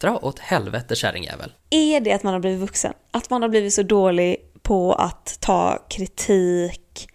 [0.04, 1.52] Dra åt helvete kärringjävel.
[1.70, 2.92] Är det att man har blivit vuxen?
[3.10, 7.08] Att man har blivit så dålig på att ta kritik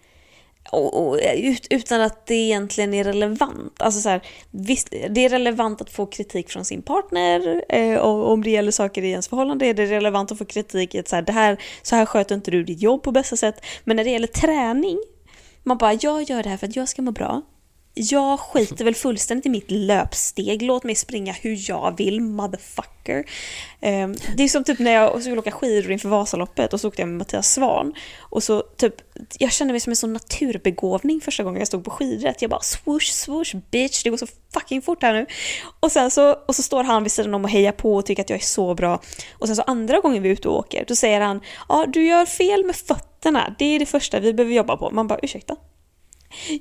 [0.72, 3.82] och, och, ut, utan att det egentligen är relevant.
[3.82, 8.32] Alltså så här, visst, det är relevant att få kritik från sin partner eh, och
[8.32, 11.08] om det gäller saker i ens förhållande är det relevant att få kritik i att
[11.08, 13.64] så här, det här, så här sköter inte du ditt jobb på bästa sätt.
[13.84, 14.98] Men när det gäller träning,
[15.62, 17.42] man bara jag gör det här för att jag ska må bra
[17.94, 20.62] jag skiter väl fullständigt i mitt löpsteg.
[20.62, 23.24] Låt mig springa hur jag vill, motherfucker.
[23.80, 27.02] Ehm, det är som typ när jag skulle åka skidor inför Vasaloppet och så åkte
[27.02, 27.94] jag med Mattias Svan.
[28.18, 28.94] Och så typ,
[29.38, 32.34] jag kände mig som en sån naturbegåvning första gången jag stod på skidor.
[32.38, 35.26] Jag bara swoosh, swoosh, bitch, det går så fucking fort här nu.
[35.80, 38.22] Och sen så, och så står han vid sidan om och hejar på och tycker
[38.22, 39.00] att jag är så bra.
[39.32, 42.06] Och sen så andra gången vi är ute och åker, då säger han, ja du
[42.06, 44.90] gör fel med fötterna, det är det första vi behöver jobba på.
[44.90, 45.56] Man bara, ursäkta?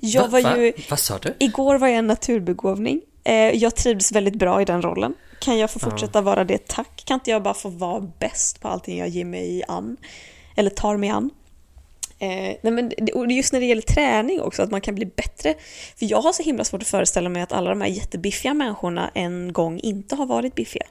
[0.01, 0.71] Jag Va- var ju...
[0.71, 0.77] va?
[0.89, 1.35] Vad sa du?
[1.39, 3.01] Igår var jag en naturbegåvning.
[3.23, 5.13] Eh, Jag trivdes väldigt bra i den rollen.
[5.39, 7.03] Kan jag få fortsätta vara det, tack?
[7.05, 9.97] Kan inte jag bara få vara bäst på allting jag ger mig an?
[10.55, 11.29] Eller tar mig an?
[12.19, 15.53] Eh, nej men, och just när det gäller träning också, att man kan bli bättre.
[15.99, 19.11] För jag har så himla svårt att föreställa mig att alla de här jättebiffiga människorna
[19.15, 20.85] en gång inte har varit biffiga.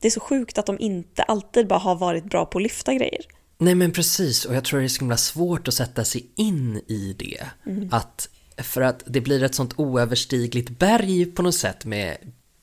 [0.00, 2.94] Det är så sjukt att de inte alltid bara har varit bra på att lyfta
[2.94, 3.20] grejer.
[3.60, 6.76] Nej men precis, och jag tror det är så himla svårt att sätta sig in
[6.86, 7.46] i det.
[7.90, 12.16] Att, för att det blir ett sånt oöverstigligt berg på något sätt med,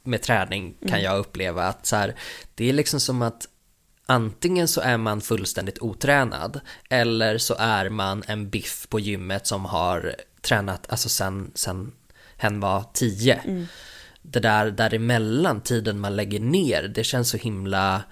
[0.03, 1.63] med träning kan jag uppleva.
[1.63, 2.15] Att så här,
[2.55, 3.47] det är liksom som att
[4.05, 9.65] antingen så är man fullständigt otränad eller så är man en biff på gymmet som
[9.65, 11.91] har tränat alltså sen, sen
[12.37, 13.41] hen var tio.
[14.21, 18.03] Det där däremellan, tiden man lägger ner, det känns så himla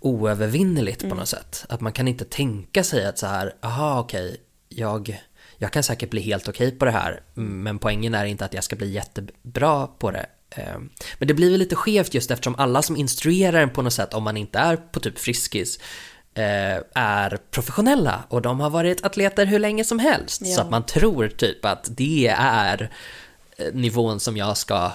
[0.00, 1.64] oövervinneligt på något sätt.
[1.68, 4.36] Att man kan inte tänka sig att så här, aha okej,
[4.68, 5.20] jag,
[5.56, 8.64] jag kan säkert bli helt okej på det här, men poängen är inte att jag
[8.64, 10.26] ska bli jättebra på det.
[10.50, 10.78] Eh,
[11.18, 14.14] Men det blir väl lite skevt just eftersom alla som instruerar en på något sätt,
[14.14, 15.78] om man inte är på typ Friskis,
[16.34, 20.42] eh, är professionella och de har varit atleter hur länge som helst.
[20.44, 20.54] Ja.
[20.54, 22.90] Så att man tror typ att det är
[23.56, 24.92] eh, nivån som jag ska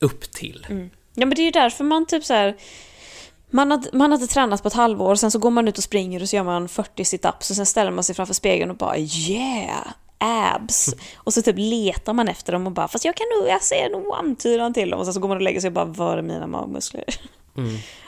[0.00, 0.66] upp till.
[1.14, 2.56] Ja men det är ju därför man typ så här.
[3.50, 6.22] Man hade, man hade tränat på ett halvår, sen så går man ut och springer
[6.22, 8.98] och så gör man 40 situps och sen ställer man sig framför spegeln och bara
[8.98, 9.86] yeah,
[10.18, 10.94] abs.
[11.16, 13.90] Och så typ letar man efter dem och bara fast jag kan nog, jag ser
[13.90, 16.18] nog antydan till dem och sen så går man och lägger sig och bara var
[16.18, 17.04] är mina magmuskler?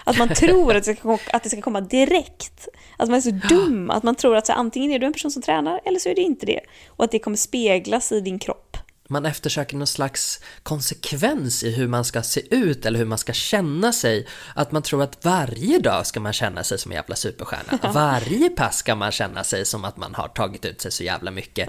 [0.05, 2.68] Att man tror att det, ska, att det ska komma direkt.
[2.96, 5.31] Att man är så dum, att man tror att så antingen är du en person
[5.31, 6.61] som tränar eller så är det inte det.
[6.88, 8.67] Och att det kommer speglas i din kropp.
[9.11, 13.33] Man eftersöker någon slags konsekvens i hur man ska se ut eller hur man ska
[13.33, 14.27] känna sig.
[14.55, 17.92] Att man tror att varje dag ska man känna sig som en jävla superstjärna.
[17.92, 21.31] Varje pass ska man känna sig som att man har tagit ut sig så jävla
[21.31, 21.68] mycket.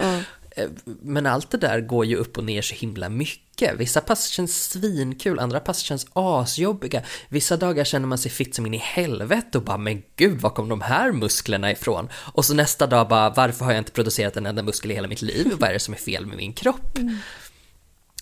[0.52, 0.67] Eh,
[1.02, 3.45] Men allt det där går ju upp och ner så himla mycket.
[3.78, 7.02] Vissa pass känns svinkul, andra pass känns asjobbiga.
[7.30, 10.50] Vissa dagar känner man sig fit som in i helvete och bara men gud, var
[10.50, 12.10] kom de här musklerna ifrån?
[12.34, 15.08] Och så nästa dag bara varför har jag inte producerat en enda muskel i hela
[15.08, 15.52] mitt liv?
[15.60, 16.98] Vad är det som är fel med min kropp?
[16.98, 17.17] Mm.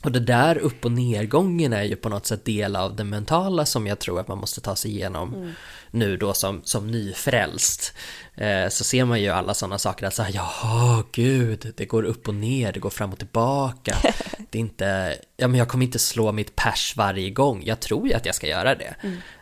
[0.03, 3.65] Och det där upp och nedgången är ju på något sätt del av det mentala
[3.65, 5.53] som jag tror att man måste ta sig igenom
[5.91, 7.93] nu då som, som nyfrälst.
[8.35, 12.27] Eh, så ser man ju alla sådana saker att säga jaha gud, det går upp
[12.27, 13.97] och ner, det går fram och tillbaka.
[14.49, 18.07] Det är inte, ja men jag kommer inte slå mitt pers varje gång, jag tror
[18.07, 18.95] ju att jag ska göra det.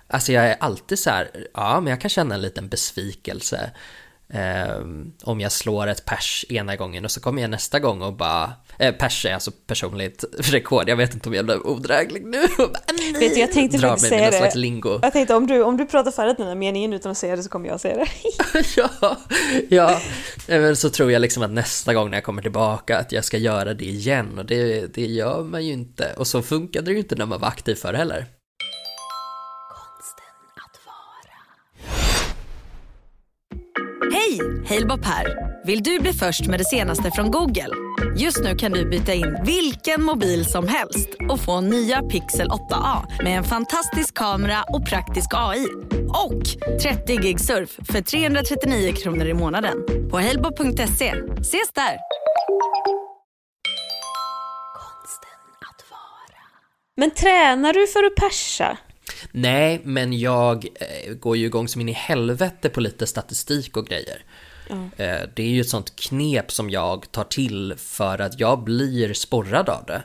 [0.08, 3.72] Alltså jag är alltid så här, ja men jag kan känna en liten besvikelse.
[4.30, 8.14] Ehm, om jag slår ett pers ena gången och så kommer jag nästa gång och
[8.14, 12.48] bara eh, Pers är alltså personligt rekord, jag vet inte om jag blev odräglig nu
[12.58, 12.70] bara,
[13.20, 14.56] Vet du, jag tänkte drar faktiskt säga det.
[14.56, 15.00] lingo.
[15.02, 17.44] Jag tänkte om du, om du pratar färdigt den här meningen utan att säga det
[17.44, 18.08] så kommer jag säga det.
[18.78, 19.18] ja,
[19.70, 20.00] ja.
[20.48, 23.38] Men så tror jag liksom att nästa gång när jag kommer tillbaka att jag ska
[23.38, 26.14] göra det igen och det, det gör man ju inte.
[26.18, 28.26] Och så funkade det ju inte när man var aktiv förr heller.
[34.67, 35.28] Halebop här.
[35.65, 37.69] Vill du bli först med det senaste från Google?
[38.17, 43.23] Just nu kan du byta in vilken mobil som helst och få nya Pixel 8A
[43.23, 45.67] med en fantastisk kamera och praktisk AI.
[46.10, 46.43] Och
[46.82, 49.78] 30 gig surf för 339 kronor i månaden
[50.12, 51.13] på halebop.se.
[51.39, 51.97] Ses där!
[56.97, 58.78] Men tränar du för att persa?
[59.32, 63.86] Nej, men jag eh, går ju igång som in i helvete på lite statistik och
[63.86, 64.23] grejer.
[64.69, 69.13] Eh, det är ju ett sånt knep som jag tar till för att jag blir
[69.13, 70.04] sporrad av det.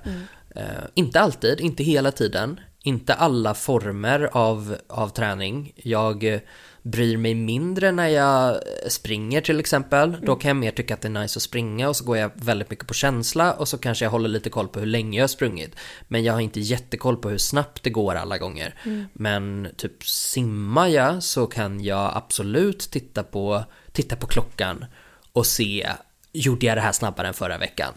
[0.56, 5.72] Eh, inte alltid, inte hela tiden, inte alla former av, av träning.
[5.76, 6.40] Jag eh,
[6.82, 8.56] bryr mig mindre när jag
[8.88, 10.16] springer till exempel.
[10.22, 12.30] Då kan jag mer tycka att det är nice att springa och så går jag
[12.34, 15.22] väldigt mycket på känsla och så kanske jag håller lite koll på hur länge jag
[15.22, 15.76] har sprungit.
[16.08, 18.74] Men jag har inte jättekoll på hur snabbt det går alla gånger.
[19.12, 24.84] Men typ simmar jag så kan jag absolut titta på, titta på klockan
[25.32, 25.88] och se,
[26.32, 27.94] gjorde jag det här snabbare än förra veckan?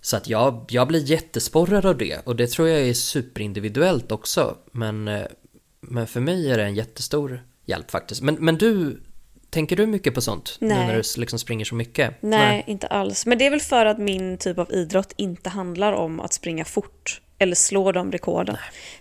[0.00, 4.56] Så att jag, jag blir jättesporrad av det och det tror jag är superindividuellt också.
[4.72, 5.26] Men, eh,
[5.80, 8.22] men för mig är det en jättestor hjälp faktiskt.
[8.22, 9.00] Men, men du,
[9.50, 10.56] Tänker du mycket på sånt?
[10.60, 10.86] Nu Nej.
[10.86, 12.14] när du liksom springer så mycket?
[12.20, 13.26] Nej, inte alls.
[13.26, 16.64] Men det är väl för att min typ av idrott inte handlar om att springa
[16.64, 18.56] fort eller slå de rekorden.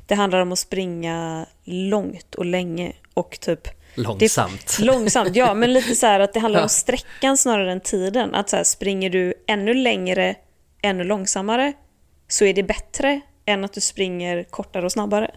[0.08, 4.78] Det handlar om att springa långt och länge och typ Långsamt.
[4.80, 8.36] Det, långsamt, ja, men lite så här att det handlar om sträckan snarare än tiden.
[8.36, 10.36] Att så här, springer du ännu längre,
[10.82, 11.74] ännu långsammare,
[12.28, 15.32] så är det bättre än att du springer kortare och snabbare.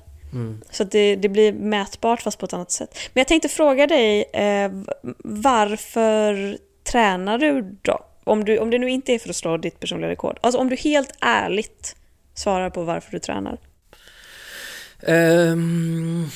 [0.70, 2.98] Så att det, det blir mätbart fast på ett annat sätt.
[3.14, 4.70] Men jag tänkte fråga dig, eh,
[5.24, 8.04] varför tränar du då?
[8.24, 8.58] Om, du?
[8.58, 10.38] om det nu inte är för att slå ditt personliga rekord.
[10.40, 11.96] Alltså om du helt ärligt
[12.34, 13.58] svarar på varför du tränar.
[15.06, 16.30] Ehm,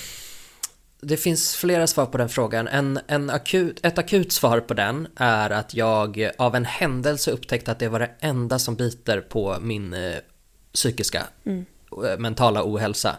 [1.01, 2.69] det finns flera svar på den frågan.
[2.69, 7.73] En, en akut, ett akut svar på den är att jag av en händelse upptäckte
[7.73, 10.17] att det var det enda som biter på min eh,
[10.75, 13.17] psykiska eh, mentala ohälsa.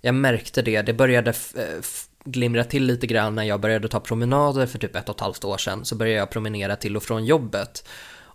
[0.00, 1.84] Jag märkte det, det började eh,
[2.24, 5.44] glimra till lite grann när jag började ta promenader för typ ett och ett halvt
[5.44, 5.84] år sedan.
[5.84, 7.88] Så började jag promenera till och från jobbet.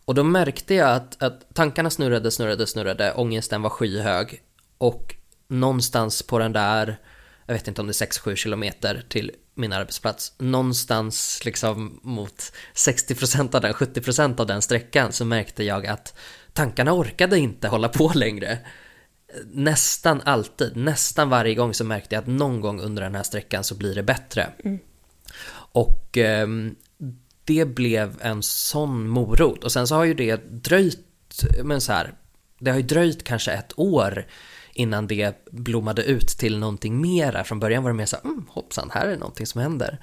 [0.06, 4.42] Och då märkte jag att, att tankarna snurrade, snurrade, snurrade, ångesten var skyhög.
[4.78, 5.16] Och
[5.48, 6.98] någonstans på den där,
[7.48, 13.56] jag vet inte om det är 6-7 kilometer till min arbetsplats, någonstans liksom mot 60%
[13.56, 16.18] av den, 70% av den sträckan så märkte jag att
[16.54, 18.60] tankarna orkade inte hålla på längre.
[19.46, 23.64] Nästan alltid, nästan varje gång så märkte jag att någon gång under den här sträckan
[23.64, 24.50] så blir det bättre.
[25.72, 26.76] Och ehm,
[27.44, 29.64] det blev en sån morot.
[29.64, 31.00] Och sen så har ju det dröjt,
[31.64, 32.14] men så här,
[32.60, 34.26] det har ju dröjt kanske ett år
[34.78, 37.44] innan det blommade ut till någonting mera.
[37.44, 39.98] Från början var det mer så här, mm, hoppsan, här är någonting som händer.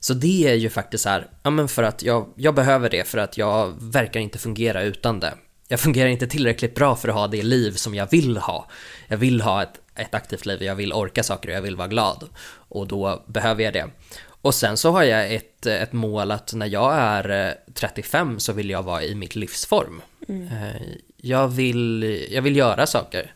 [0.00, 3.08] Så det är ju faktiskt så här, ja men för att jag, jag behöver det
[3.08, 5.34] för att jag verkar inte fungera utan det.
[5.68, 8.68] Jag fungerar inte tillräckligt bra för att ha det liv som jag vill ha.
[9.08, 11.88] Jag vill ha ett, ett aktivt liv, jag vill orka saker och jag vill vara
[11.88, 12.28] glad.
[12.68, 13.86] Och då behöver jag det.
[14.26, 18.52] Och sen så har jag ett, ett mål att när jag är eh, 35 så
[18.52, 20.02] vill jag vara i mitt livsform.
[20.28, 20.82] Eh,
[21.16, 23.32] Jag vill, jag vill göra saker.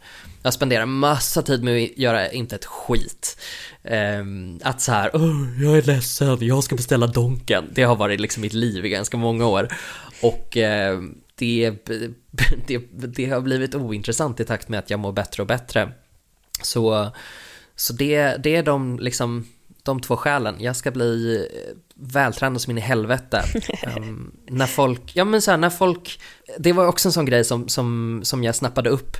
[0.48, 3.40] Jag spenderar massa tid med att göra inte ett skit.
[3.84, 7.64] Ehm, Att så här, "Åh, jag är ledsen, jag ska beställa Donken.
[7.72, 9.68] Det har varit liksom mitt liv i ganska många år.
[10.22, 11.00] Och eh,
[11.34, 11.70] det,
[12.66, 15.92] det, det har blivit ointressant i takt med att jag mår bättre och bättre.
[16.62, 17.10] Så,
[17.76, 19.46] så det, det är de, liksom,
[19.82, 20.56] de två skälen.
[20.58, 23.44] Jag ska bli eh, vältränad som in i helvete.
[23.82, 26.20] Ehm, när folk, ja men så här, när folk,
[26.58, 29.16] det var också en sån grej som, som, som jag snappade upp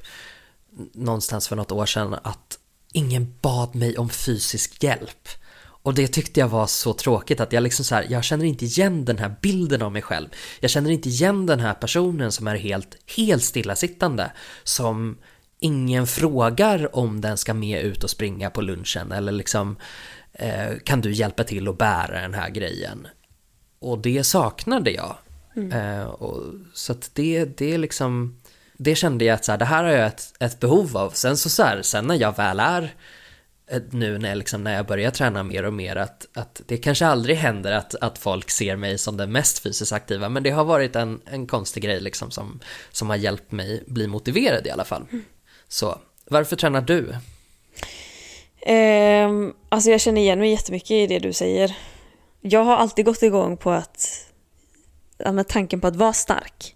[0.93, 2.59] någonstans för något år sedan att
[2.93, 5.29] ingen bad mig om fysisk hjälp.
[5.83, 8.65] Och det tyckte jag var så tråkigt att jag liksom så här, jag känner inte
[8.65, 10.29] igen den här bilden av mig själv.
[10.61, 14.33] Jag känner inte igen den här personen som är helt, helt stillasittande.
[14.65, 15.19] Som
[15.61, 19.77] ingen frågar om den ska med ut och springa på lunchen eller liksom
[20.33, 23.07] eh, kan du hjälpa till att bära den här grejen?
[23.79, 25.17] Och det saknade jag.
[25.73, 26.43] Eh, och,
[26.75, 28.41] så att det, det är liksom,
[28.79, 31.11] det kände jag att så här, det här har jag ett, ett behov av.
[31.11, 32.95] Sen så, så här, sen när jag väl är
[33.71, 36.77] eh, nu när jag, liksom, när jag börjar träna mer och mer att, att det
[36.77, 40.51] kanske aldrig händer att, att folk ser mig som den mest fysiskt aktiva men det
[40.51, 42.61] har varit en, en konstig grej liksom som,
[42.91, 45.07] som har hjälpt mig bli motiverad i alla fall.
[45.69, 47.15] Så varför tränar du?
[48.63, 51.77] Ehm, alltså jag känner igen mig jättemycket i det du säger.
[52.41, 54.29] Jag har alltid gått igång på att,
[55.33, 56.75] med tanken på att vara stark.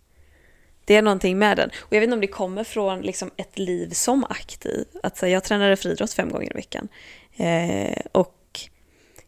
[0.85, 1.71] Det är någonting med den.
[1.79, 4.85] Och jag vet inte om det kommer från liksom ett liv som aktiv.
[5.03, 6.89] Att så, jag tränade friidrott fem gånger i veckan.
[7.37, 8.39] Eh, och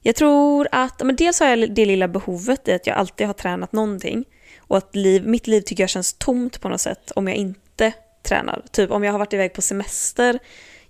[0.00, 3.34] jag tror att, men dels har jag det lilla behovet i att jag alltid har
[3.34, 4.24] tränat någonting.
[4.58, 7.92] Och att liv, mitt liv tycker jag känns tomt på något sätt om jag inte
[8.22, 8.62] tränar.
[8.70, 10.38] Typ om jag har varit iväg på semester.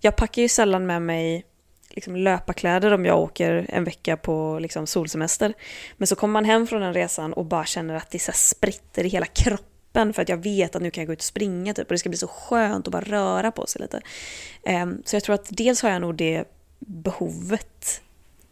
[0.00, 1.44] Jag packar ju sällan med mig
[1.90, 5.54] liksom löparkläder om jag åker en vecka på liksom solsemester.
[5.96, 9.04] Men så kommer man hem från den resan och bara känner att det så spritter
[9.04, 11.74] i hela kroppen för att jag vet att nu kan jag gå ut och springa
[11.74, 14.00] typ och det ska bli så skönt att bara röra på sig lite.
[14.64, 16.44] Ehm, så jag tror att dels har jag nog det
[16.78, 18.02] behovet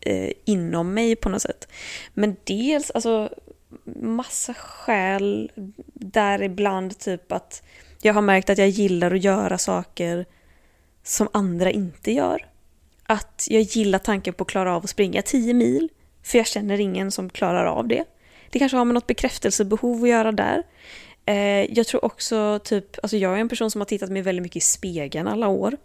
[0.00, 1.68] eh, inom mig på något sätt.
[2.14, 3.30] Men dels, alltså
[4.00, 5.50] massa skäl
[5.94, 7.62] däribland typ att
[8.02, 10.26] jag har märkt att jag gillar att göra saker
[11.02, 12.48] som andra inte gör.
[13.02, 15.88] Att jag gillar tanken på att klara av att springa 10 mil,
[16.22, 18.04] för jag känner ingen som klarar av det.
[18.50, 20.62] Det kanske har med något bekräftelsebehov att göra där.
[21.26, 24.42] Eh, jag tror också typ, alltså jag är en person som har tittat mig väldigt
[24.42, 25.76] mycket i spegeln alla år.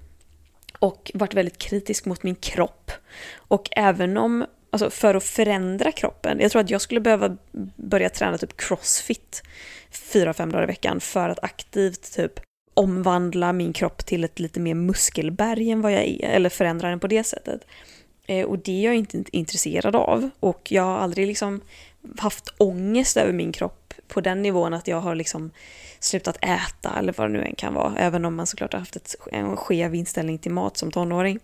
[0.80, 2.92] Och varit väldigt kritisk mot min kropp.
[3.36, 7.38] Och även om, alltså för att förändra kroppen, jag tror att jag skulle behöva
[7.76, 9.44] börja träna typ crossfit
[9.92, 12.40] fyra, fem dagar i veckan för att aktivt typ
[12.74, 17.00] omvandla min kropp till ett lite mer muskelberg än vad jag är, eller förändra den
[17.00, 17.62] på det sättet.
[18.26, 20.30] Eh, och det är jag inte intresserad av.
[20.40, 21.62] Och jag har aldrig liksom
[22.18, 25.52] haft ångest över min kropp på den nivån att jag har liksom
[26.00, 27.98] slutat äta eller vad det nu än kan vara.
[27.98, 31.40] Även om man såklart har haft ett, en skev inställning till mat som tonåring.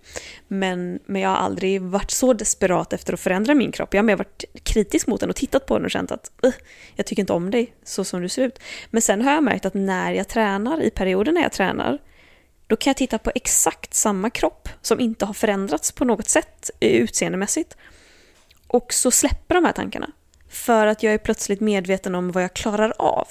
[0.47, 3.93] Men, men jag har aldrig varit så desperat efter att förändra min kropp.
[3.93, 6.53] Jag har mer varit kritisk mot den och tittat på den och känt att uh,
[6.95, 8.59] jag tycker inte om dig så som du ser ut.
[8.89, 11.99] Men sen har jag märkt att när jag tränar, i perioder när jag tränar,
[12.67, 16.69] då kan jag titta på exakt samma kropp som inte har förändrats på något sätt
[16.79, 17.77] eh, utseendemässigt.
[18.67, 20.11] Och så släpper de här tankarna.
[20.53, 23.27] För att jag är plötsligt medveten om vad jag klarar av.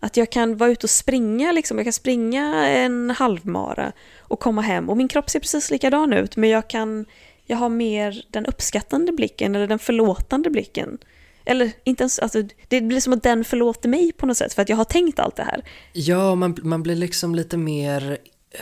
[0.00, 1.78] Att jag kan vara ute och springa, liksom.
[1.78, 6.36] jag kan springa en halvmara och komma hem och min kropp ser precis likadan ut
[6.36, 7.06] men jag kan,
[7.44, 10.98] jag har mer den uppskattande blicken eller den förlåtande blicken.
[11.44, 14.62] Eller inte ens, alltså, det blir som att den förlåter mig på något sätt för
[14.62, 15.64] att jag har tänkt allt det här.
[15.92, 18.18] Ja, man, man blir liksom lite mer
[18.50, 18.60] eh,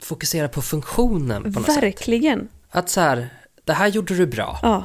[0.00, 2.40] fokuserad på funktionen på något Verkligen.
[2.40, 2.48] sätt.
[2.70, 3.28] Att så här,
[3.64, 4.58] det här gjorde du bra.
[4.62, 4.84] Ja.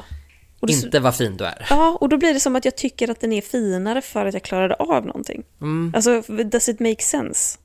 [0.60, 1.66] Och Inte vad fin du är.
[1.70, 4.34] Ja, och då blir det som att jag tycker att den är finare för att
[4.34, 5.42] jag klarade av någonting.
[5.60, 5.92] Mm.
[5.96, 7.58] Alltså, does it make sense?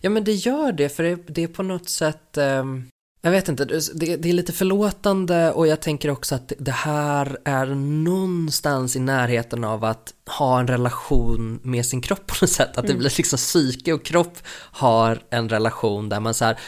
[0.00, 2.36] Ja, men det gör det, för det, det är på något sätt...
[2.36, 2.88] ehm,
[3.22, 7.38] jag vet inte, det, det är lite förlåtande och jag tänker också att det här
[7.44, 7.66] är
[8.04, 12.78] någonstans i närheten av att ha en relation med sin kropp på något sätt.
[12.78, 14.38] Att det blir liksom psyke och kropp
[14.72, 16.58] har en relation där man så här,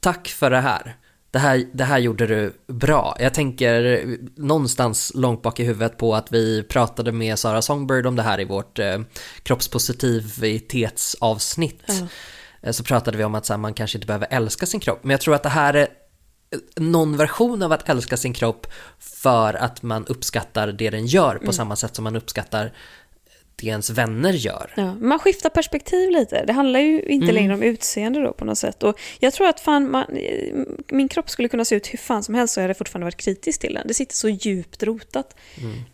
[0.00, 0.96] tack för det här.
[1.32, 3.16] Det här, det här gjorde du bra.
[3.20, 4.06] Jag tänker
[4.36, 8.40] någonstans långt bak i huvudet på att vi pratade med Sara Songbird om det här
[8.40, 9.00] i vårt eh,
[9.42, 11.82] kroppspositivitetsavsnitt.
[11.86, 11.94] Ja.
[12.62, 15.04] Eh, Så pratade vi om att här, man kanske inte behöver älska sin kropp.
[15.04, 15.88] Men jag tror att det här är
[16.76, 18.66] någon version av att älska sin kropp
[18.98, 22.72] för att man uppskattar det den gör på samma sätt som man uppskattar
[23.70, 24.72] ens vänner gör.
[24.76, 26.44] Ja, man skiftar perspektiv lite.
[26.44, 27.34] Det handlar ju inte Mm.
[27.34, 28.82] längre om utseende då på något sätt.
[28.82, 30.04] Och jag tror att fan, man,
[30.88, 33.16] min kropp skulle kunna se ut hur fan som helst så jag hade fortfarande varit
[33.16, 33.88] kritisk till den.
[33.88, 35.36] Det sitter så djupt rotat.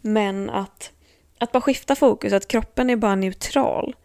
[0.01, 0.91] Men att,
[1.39, 3.97] att bara skifta fokus, att kroppen är bara neutral.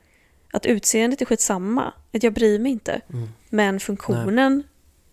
[0.54, 1.94] Att utseendet är skitsamma.
[2.14, 3.02] Att jag bryr mig inte.
[3.50, 4.64] Men funktionen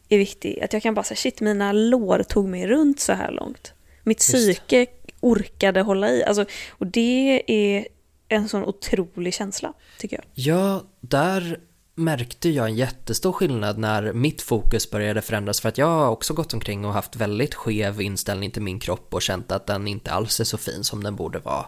[0.08, 0.60] är viktig.
[0.60, 3.72] Att jag kan bara säga shit, mina lår tog mig runt så här långt.
[4.02, 4.32] Mitt Just.
[4.32, 4.86] psyke
[5.20, 6.24] orkade hålla i.
[6.24, 7.86] Alltså, och det är
[8.30, 10.24] en sån otrolig känsla, tycker jag.
[10.34, 11.60] Ja, där
[11.94, 16.34] märkte jag en jättestor skillnad när mitt fokus började förändras för att jag har också
[16.34, 20.10] gått omkring och haft väldigt skev inställning till min kropp och känt att den inte
[20.10, 21.66] alls är så fin som den borde vara.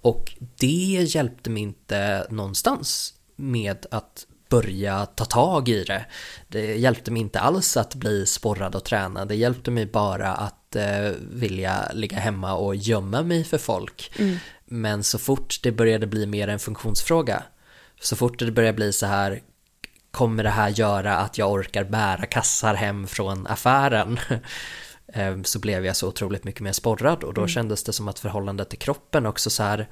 [0.00, 6.06] Och det hjälpte mig inte någonstans med att börja ta tag i det.
[6.48, 9.24] Det hjälpte mig inte alls att bli sporrad och träna.
[9.24, 14.12] Det hjälpte mig bara att eh, vilja ligga hemma och gömma mig för folk.
[14.66, 17.42] Men så fort det började bli mer en funktionsfråga,
[18.00, 19.40] så fort det började bli så här,
[20.10, 24.18] kommer det här göra att jag orkar bära kassar hem från affären?
[25.12, 28.18] Eh, så blev jag så otroligt mycket mer sporrad och då kändes det som att
[28.18, 29.88] förhållandet till kroppen också så här,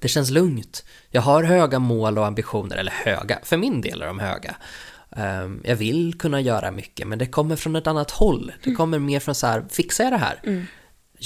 [0.00, 0.84] det känns lugnt.
[1.10, 4.56] Jag har höga mål och ambitioner, eller höga, för min del är de höga.
[5.16, 8.52] Ehm, Jag vill kunna göra mycket, men det kommer från ett annat håll.
[8.64, 10.66] Det kommer mer från så här, fixar jag det här?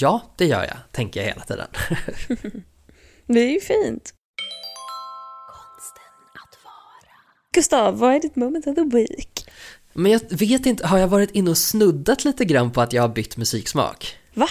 [0.01, 1.67] Ja, det gör jag, tänker jag hela tiden.
[3.27, 4.13] Det är ju fint.
[7.53, 9.49] Gustav, vad är ditt moment of the week?
[9.93, 13.03] Men jag vet inte, har jag varit inne och snuddat lite grann på att jag
[13.03, 14.15] har bytt musiksmak?
[14.33, 14.47] Va?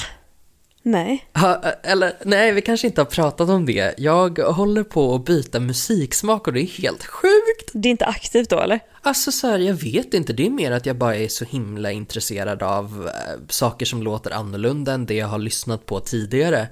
[0.90, 1.24] Nej.
[1.34, 3.94] Ha, eller nej, vi kanske inte har pratat om det.
[3.98, 7.70] Jag håller på att byta musiksmak och det är helt sjukt.
[7.72, 8.80] Det är inte aktivt då eller?
[9.02, 11.92] Alltså så här, jag vet inte, det är mer att jag bara är så himla
[11.92, 16.68] intresserad av eh, saker som låter annorlunda än det jag har lyssnat på tidigare.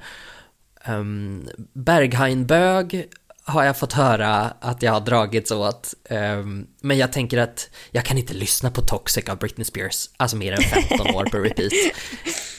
[0.89, 3.09] Um, Bergheinbög
[3.49, 8.05] har jag fått höra att jag har dragits åt, ehm, men jag tänker att jag
[8.05, 11.73] kan inte lyssna på Toxic av Britney Spears, alltså mer än 15 år på repeat.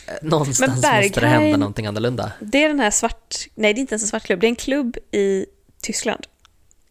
[0.09, 2.31] Eh, Någonstans måste det hända någonting annorlunda.
[2.39, 3.35] Det är den här svart...
[3.55, 4.39] Nej, det är inte ens en svart klubb.
[4.39, 5.45] Det är en klubb i
[5.81, 6.27] Tyskland.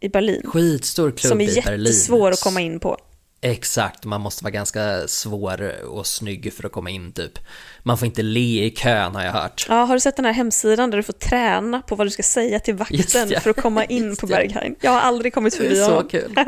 [0.01, 0.42] I Berlin.
[0.47, 1.86] Skitstor klubb som är i Berlin.
[1.86, 2.99] jättesvår att komma in på.
[3.41, 7.39] Exakt, man måste vara ganska svår och snygg för att komma in typ.
[7.82, 9.66] Man får inte le i kön har jag hört.
[9.68, 12.22] Ja, har du sett den här hemsidan där du får träna på vad du ska
[12.22, 13.41] säga till vakten ja.
[13.41, 14.26] för att komma in Just på.
[14.26, 14.76] Berghain?
[14.80, 16.09] Jag har aldrig kommit Det förbi är så honom.
[16.09, 16.34] kul.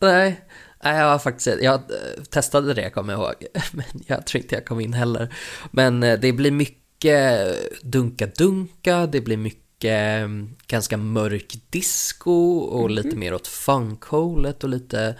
[0.00, 0.40] Nej,
[0.84, 3.34] nej, jag har faktiskt, jag eh, testade det kommer jag ihåg,
[3.72, 5.34] men jag tror inte jag kom in heller.
[5.70, 10.28] Men eh, det blir mycket dunka-dunka, det blir mycket eh,
[10.66, 12.90] ganska mörk disco och Mhm.
[12.90, 15.14] lite mer åt funkhålet och lite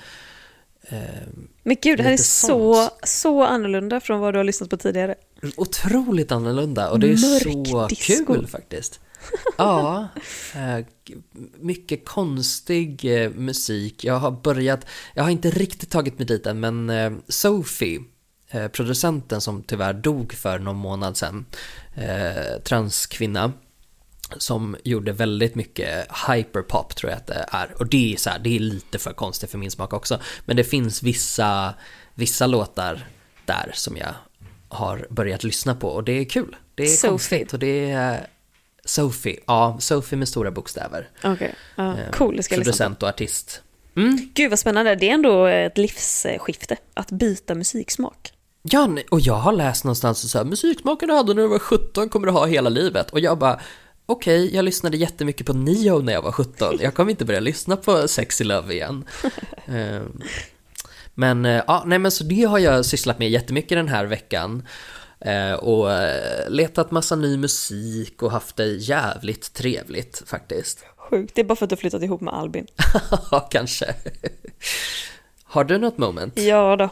[0.89, 0.99] eh,
[1.63, 5.15] Men gud, det här är så, så annorlunda från vad du har lyssnat på tidigare.
[5.57, 8.25] otroligt annorlunda och det är Mörk så disco.
[8.35, 9.01] kul faktiskt.
[9.59, 10.09] Ja,
[10.55, 10.85] eh,
[11.61, 14.05] mycket konstig eh, musik.
[14.05, 18.01] Jag har börjat, jag har inte riktigt tagit mig dit än, men eh, Sophie
[18.73, 21.47] producenten som tyvärr dog för någon månad sedan,
[22.65, 23.53] transkvinna,
[24.39, 27.75] som gjorde väldigt mycket hyperpop tror jag att det är.
[27.79, 30.21] Och det är så här, det är lite för konstigt för min smak också.
[30.45, 31.75] Men det finns vissa,
[32.15, 33.07] vissa låtar
[33.45, 34.15] där som jag
[34.69, 36.57] har börjat lyssna på och det är kul.
[36.75, 37.09] Det är Sophie.
[37.11, 38.27] konstigt och det är
[38.85, 41.09] Sophie, ja, Sophie med stora bokstäver.
[41.25, 42.43] Okej, ja, Eh, cool.
[42.43, 42.55] Ska.
[42.55, 43.63] Producent och artist.
[43.97, 44.31] Mm.
[44.35, 44.95] Gud vad spännande.
[44.95, 48.33] Det är ändå ett livsskifte att byta musiksmak.
[48.63, 52.09] Ja, och jag har läst någonstans så här, musiksmaken du hade när du var 17
[52.09, 53.11] kommer du ha hela livet.
[53.11, 53.61] Och jag bara,
[54.07, 56.79] okej, jag lyssnade jättemycket på Neo när jag var 17.
[56.81, 59.05] Jag kommer inte börja lyssna på Sexy Love igen.
[59.67, 60.21] Ehm,
[61.15, 64.67] men eh, ja, nej men så det har jag sysslat med jättemycket den här veckan.
[65.21, 70.85] Eh, och eh, letat massa ny musik och haft det jävligt trevligt faktiskt.
[70.97, 71.35] Sjukt.
[71.35, 72.67] Det är bara för att du flyttat ihop med Albin.
[73.31, 73.95] Ja, kanske.
[75.45, 76.39] Har du något moment?
[76.39, 76.89] Ja då.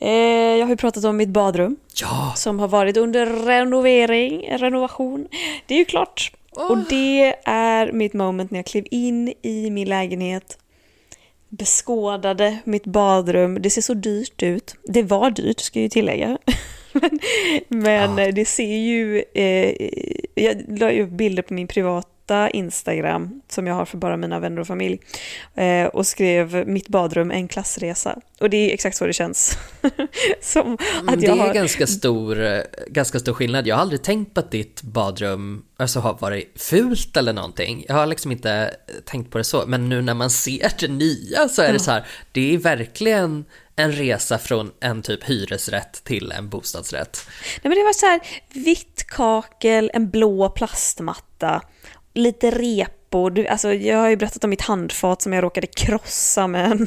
[0.00, 0.10] Eh,
[0.58, 5.28] jag har ju pratat om mitt badrum Ja, som har varit under renovering, renovation.
[5.66, 6.32] Det är ju klart.
[6.56, 10.58] Och det är mitt moment när jag klev in i min lägenhet,
[11.48, 13.62] beskådade mitt badrum.
[13.62, 14.74] Det ser så dyrt ut.
[14.84, 16.38] Det var dyrt, ska jag ju tillägga.
[16.92, 17.18] men
[17.68, 18.32] men Ja.
[18.32, 19.24] det ser ju...
[19.34, 19.88] Eh,
[20.34, 21.68] jag la ju upp bilder på min
[22.28, 25.00] privata Instagram som jag har för bara mina vänner och familj
[25.54, 28.18] eh, och skrev mitt badrum en klassresa.
[28.40, 29.58] Och det är exakt så det känns.
[30.40, 31.54] som Men att det jag är har...
[31.54, 33.66] ganska stor, eh, ganska stor skillnad.
[33.66, 37.84] Jag har aldrig tänkt på att ditt badrum alltså, har varit fult eller någonting.
[37.88, 38.74] Jag har liksom inte
[39.04, 39.64] tänkt på det så.
[39.66, 43.44] Men nu när man ser det nya så är det så här, det är verkligen
[43.78, 47.26] en resa från en typ hyresrätt till en bostadsrätt.
[47.62, 48.20] Nej men det var så här
[48.64, 51.62] vitt kakel, en blå plastmatta,
[52.14, 53.30] lite repor.
[53.30, 56.86] Du, alltså jag har ju berättat om mitt handfat som jag råkade krossa med en,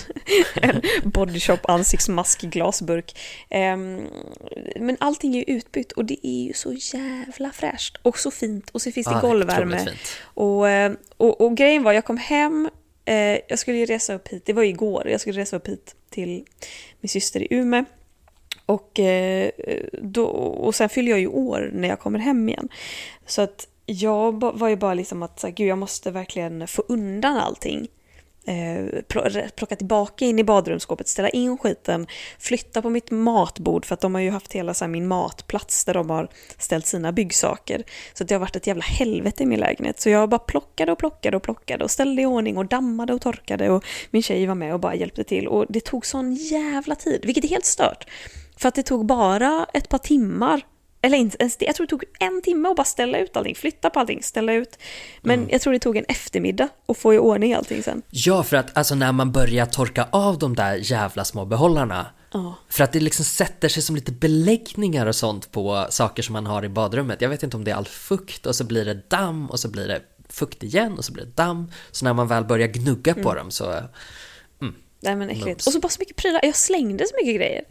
[0.62, 3.20] en Body Shop ansiktsmask glasburk.
[3.50, 4.08] Ehm,
[4.76, 8.70] men allting är ju utbytt och det är ju så jävla fräscht och så fint
[8.70, 9.88] och så finns det Ja, golvvärme.
[10.24, 12.70] Och, eh, och, och grejen var, jag kom hem,
[13.06, 15.96] eh, jag skulle ju resa upp hit, det var igår, jag skulle resa upp hit
[16.10, 16.46] till
[17.02, 17.86] min syster i Umeå.
[18.66, 19.50] Och, eh,
[20.02, 22.70] då, och sen fyller jag ju år när jag kommer hem igen.
[23.26, 26.84] Så att jag var ju bara liksom att så här, gud, jag måste verkligen få
[26.88, 27.88] undan allting.
[28.46, 29.02] Eh,
[29.56, 32.08] plocka tillbaka in i badrumsskåpet, ställa in skiten,
[32.40, 35.86] flytta på mitt matbord för att de har ju haft hela så här, min matplats
[35.86, 37.84] där de har ställt sina byggsaker.
[38.14, 40.00] Så att det har varit ett jävla helvete i min lägenhet.
[40.00, 43.22] Så jag bara plockade och plockade och plockade och ställde i ordning och dammade och
[43.22, 45.48] torkade och min tjej var med och bara hjälpte till.
[45.48, 48.08] Och det tog sån jävla tid, vilket är helt stört.
[48.58, 50.62] För att det tog bara ett par timmar
[51.02, 53.56] eller inte ens det, jag tror det tog en timme att bara ställa ut allting,
[53.56, 54.78] flytta på allting, ställa ut.
[55.22, 58.02] Men jag tror det tog en eftermiddag att få i ordning allting sen.
[58.10, 62.06] Ja, för att alltså när man börjar torka av de där jävla små behållarna.
[62.34, 62.56] Ja.
[62.70, 66.46] För att det liksom sätter sig som lite beläggningar och sånt på saker som man
[66.46, 67.22] har i badrummet.
[67.22, 69.70] Jag vet inte om det är all fukt och så blir det damm och så
[69.70, 71.72] blir det fukt igen och så blir det damm.
[71.92, 73.76] Så när man väl börjar gnugga på dem så...
[75.04, 75.46] Nej men äckligt.
[75.46, 75.68] Mums.
[75.68, 77.64] Och så bara så mycket prylar, jag slängde så mycket grejer.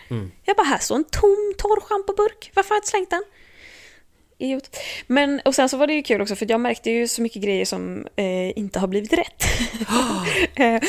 [0.45, 3.23] Jag bara, här står en tom torr schampoburk, varför har jag inte slängt den?
[4.41, 4.77] Idiot.
[5.07, 7.43] Men, och sen så var det ju kul också för jag märkte ju så mycket
[7.43, 9.45] grejer som eh, inte har blivit rätt.
[10.55, 10.81] eh,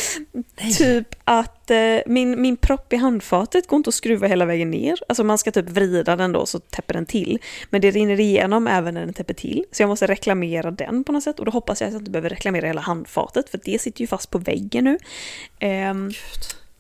[0.78, 5.00] typ att eh, min, min propp i handfatet går inte att skruva hela vägen ner.
[5.10, 7.40] Alltså man ska typ vrida den då så täpper den till.
[7.70, 9.66] Men det rinner igenom även när den täpper till.
[9.72, 11.40] Så jag måste reklamera den på något sätt.
[11.40, 14.08] Och då hoppas jag att jag inte behöver reklamera hela handfatet för det sitter ju
[14.08, 14.98] fast på väggen nu.
[15.60, 16.12] Ehm,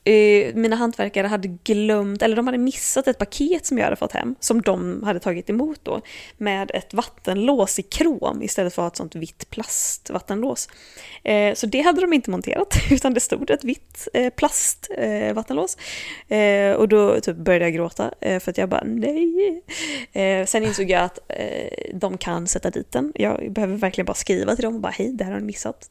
[0.10, 4.12] Uh, mina hantverkare hade glömt, eller de hade missat ett paket som jag hade fått
[4.12, 6.02] hem, som de hade tagit emot då,
[6.38, 10.70] med ett vattenlås i krom istället för ett sånt vitt plastvattenlås.
[11.30, 15.78] Uh, så det hade de inte monterat, utan det stod ett vitt uh, plastvattenlås.
[16.78, 19.64] Och då typ började jag gråta, för att jag bara nej.
[20.48, 21.20] Sen insåg jag att
[21.94, 23.12] de kan sätta dit den.
[23.16, 25.90] Jag behöver verkligen bara skriva till dem och bara hej, det här har ni missat.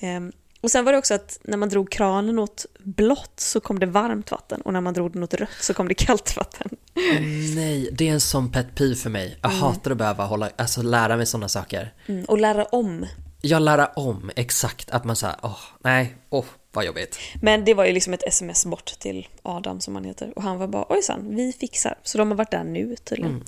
[0.00, 0.32] Ehm,
[0.66, 3.86] och sen var det också att när man drog kranen åt blått så kom det
[3.86, 6.68] varmt vatten och när man drog den åt rött så kom det kallt vatten.
[6.96, 7.20] Åh,
[7.54, 9.38] nej, det är en sån pet peeve för mig.
[9.42, 11.94] Jag hatar att behöva hålla, alltså lära mig sådana saker.
[12.06, 13.06] Mm, och lära om.
[13.40, 16.44] Jag lära om exakt att man säger, åh, nej, åh,
[16.76, 17.18] vad jobbigt.
[17.42, 20.58] Men det var ju liksom ett sms bort till Adam som han heter och han
[20.58, 21.98] var bara ojsan, vi fixar.
[22.02, 23.44] Så de har varit där nu tydligen.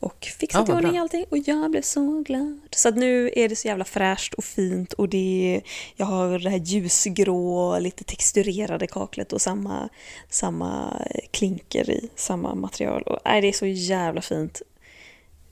[0.00, 2.60] Och fixat Ja, i ordning allting och jag blev så glad.
[2.70, 5.60] Så att nu är det så jävla fräscht och fint och det
[5.96, 9.88] jag har det här ljusgrå, lite texturerade kaklet och samma,
[10.30, 10.96] samma
[11.30, 13.02] klinker i samma material.
[13.02, 14.62] Och, nej, det är så jävla fint.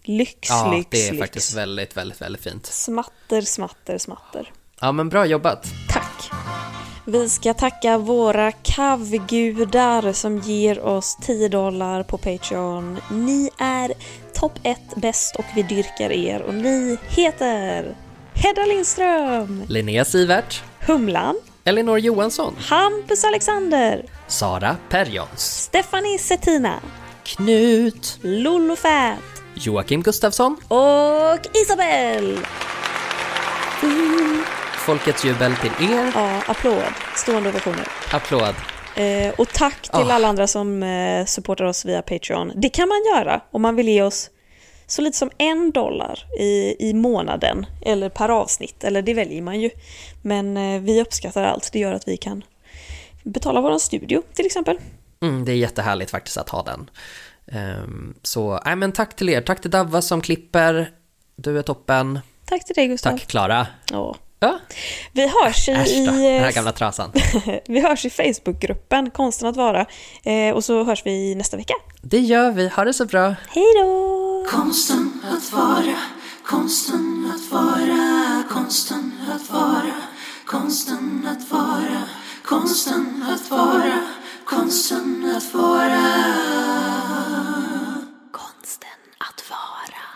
[0.03, 1.21] Lyx, Ja, lyx, det är lyx.
[1.23, 2.67] faktiskt väldigt, väldigt, väldigt fint.
[2.67, 4.53] Smatter, smatter, smatter.
[4.81, 5.67] Ja, men bra jobbat.
[5.91, 6.31] Tack.
[7.11, 12.99] Vi ska tacka våra kavgudar som ger oss 10 dollar på Patreon.
[13.11, 13.93] Ni är
[14.35, 17.97] topp 1 bäst och vi dyrkar er och ni heter
[18.35, 26.81] Hedda Lindström, Linnea Sivert, Humlan, Elinor Johansson, Hampus Alexander, Sara Perjons, Stephanie Settina,
[27.25, 29.19] Knut, Lollo Fät
[29.55, 32.39] Joakim Gustafsson, och Isabel!
[34.89, 36.13] Folkets jubel till er.
[36.15, 36.83] Ja, applåd.
[37.17, 37.89] Stående ovationer.
[38.13, 38.55] Applåd.
[38.97, 40.13] Eh, och tack till Ah.
[40.13, 42.53] alla andra som eh, supportar oss via Patreon.
[42.57, 44.31] Det kan man göra om man vill ge oss
[44.87, 49.61] så lite som en dollar i, i månaden eller per avsnitt, eller det väljer man
[49.61, 49.71] ju.
[50.23, 52.43] Men eh, vi uppskattar allt, det gör att vi kan
[53.23, 54.79] betala vår studio till exempel.
[55.21, 56.91] Mm, det är jättehärligt faktiskt att ha den.
[57.53, 59.41] Ehm, så, nej men tack till er.
[59.41, 60.91] Tack till Davva som klipper.
[61.37, 62.19] Du är toppen.
[62.45, 63.11] Tack till dig Gustav.
[63.11, 63.67] Tack Klara.
[63.93, 64.17] Ja.
[64.41, 64.59] Ja,
[65.13, 67.13] Vi hörs i, äsch då, den i, här gamla trasan.
[67.67, 69.87] vi hörs i Facebookgruppen Konsten att vara
[70.25, 71.75] eh, och så hörs vi nästa vecka.
[72.03, 72.69] Det gör vi.
[72.69, 73.35] Ha det så bra.
[73.49, 74.45] Hej då!
[74.51, 75.97] Konsten att vara,
[76.47, 79.95] konsten att vara, konsten att vara,
[80.47, 82.03] konsten att vara,
[82.45, 83.99] konsten att vara,
[84.45, 86.05] konsten att vara.
[88.33, 90.09] Konsten att vara.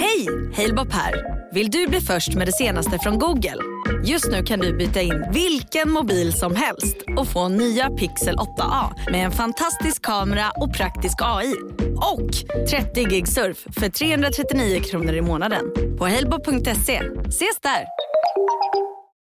[0.00, 0.28] Hej!
[0.56, 1.14] Halebop här.
[1.54, 3.56] Vill du bli först med det senaste från Google?
[4.04, 9.10] Just nu kan du byta in vilken mobil som helst och få nya Pixel 8A
[9.10, 11.54] med en fantastisk kamera och praktisk AI.
[11.96, 12.30] Och
[12.70, 15.64] 30 gig surf för 339 kronor i månaden
[15.98, 17.02] på halebop.se.
[17.28, 17.84] Ses där!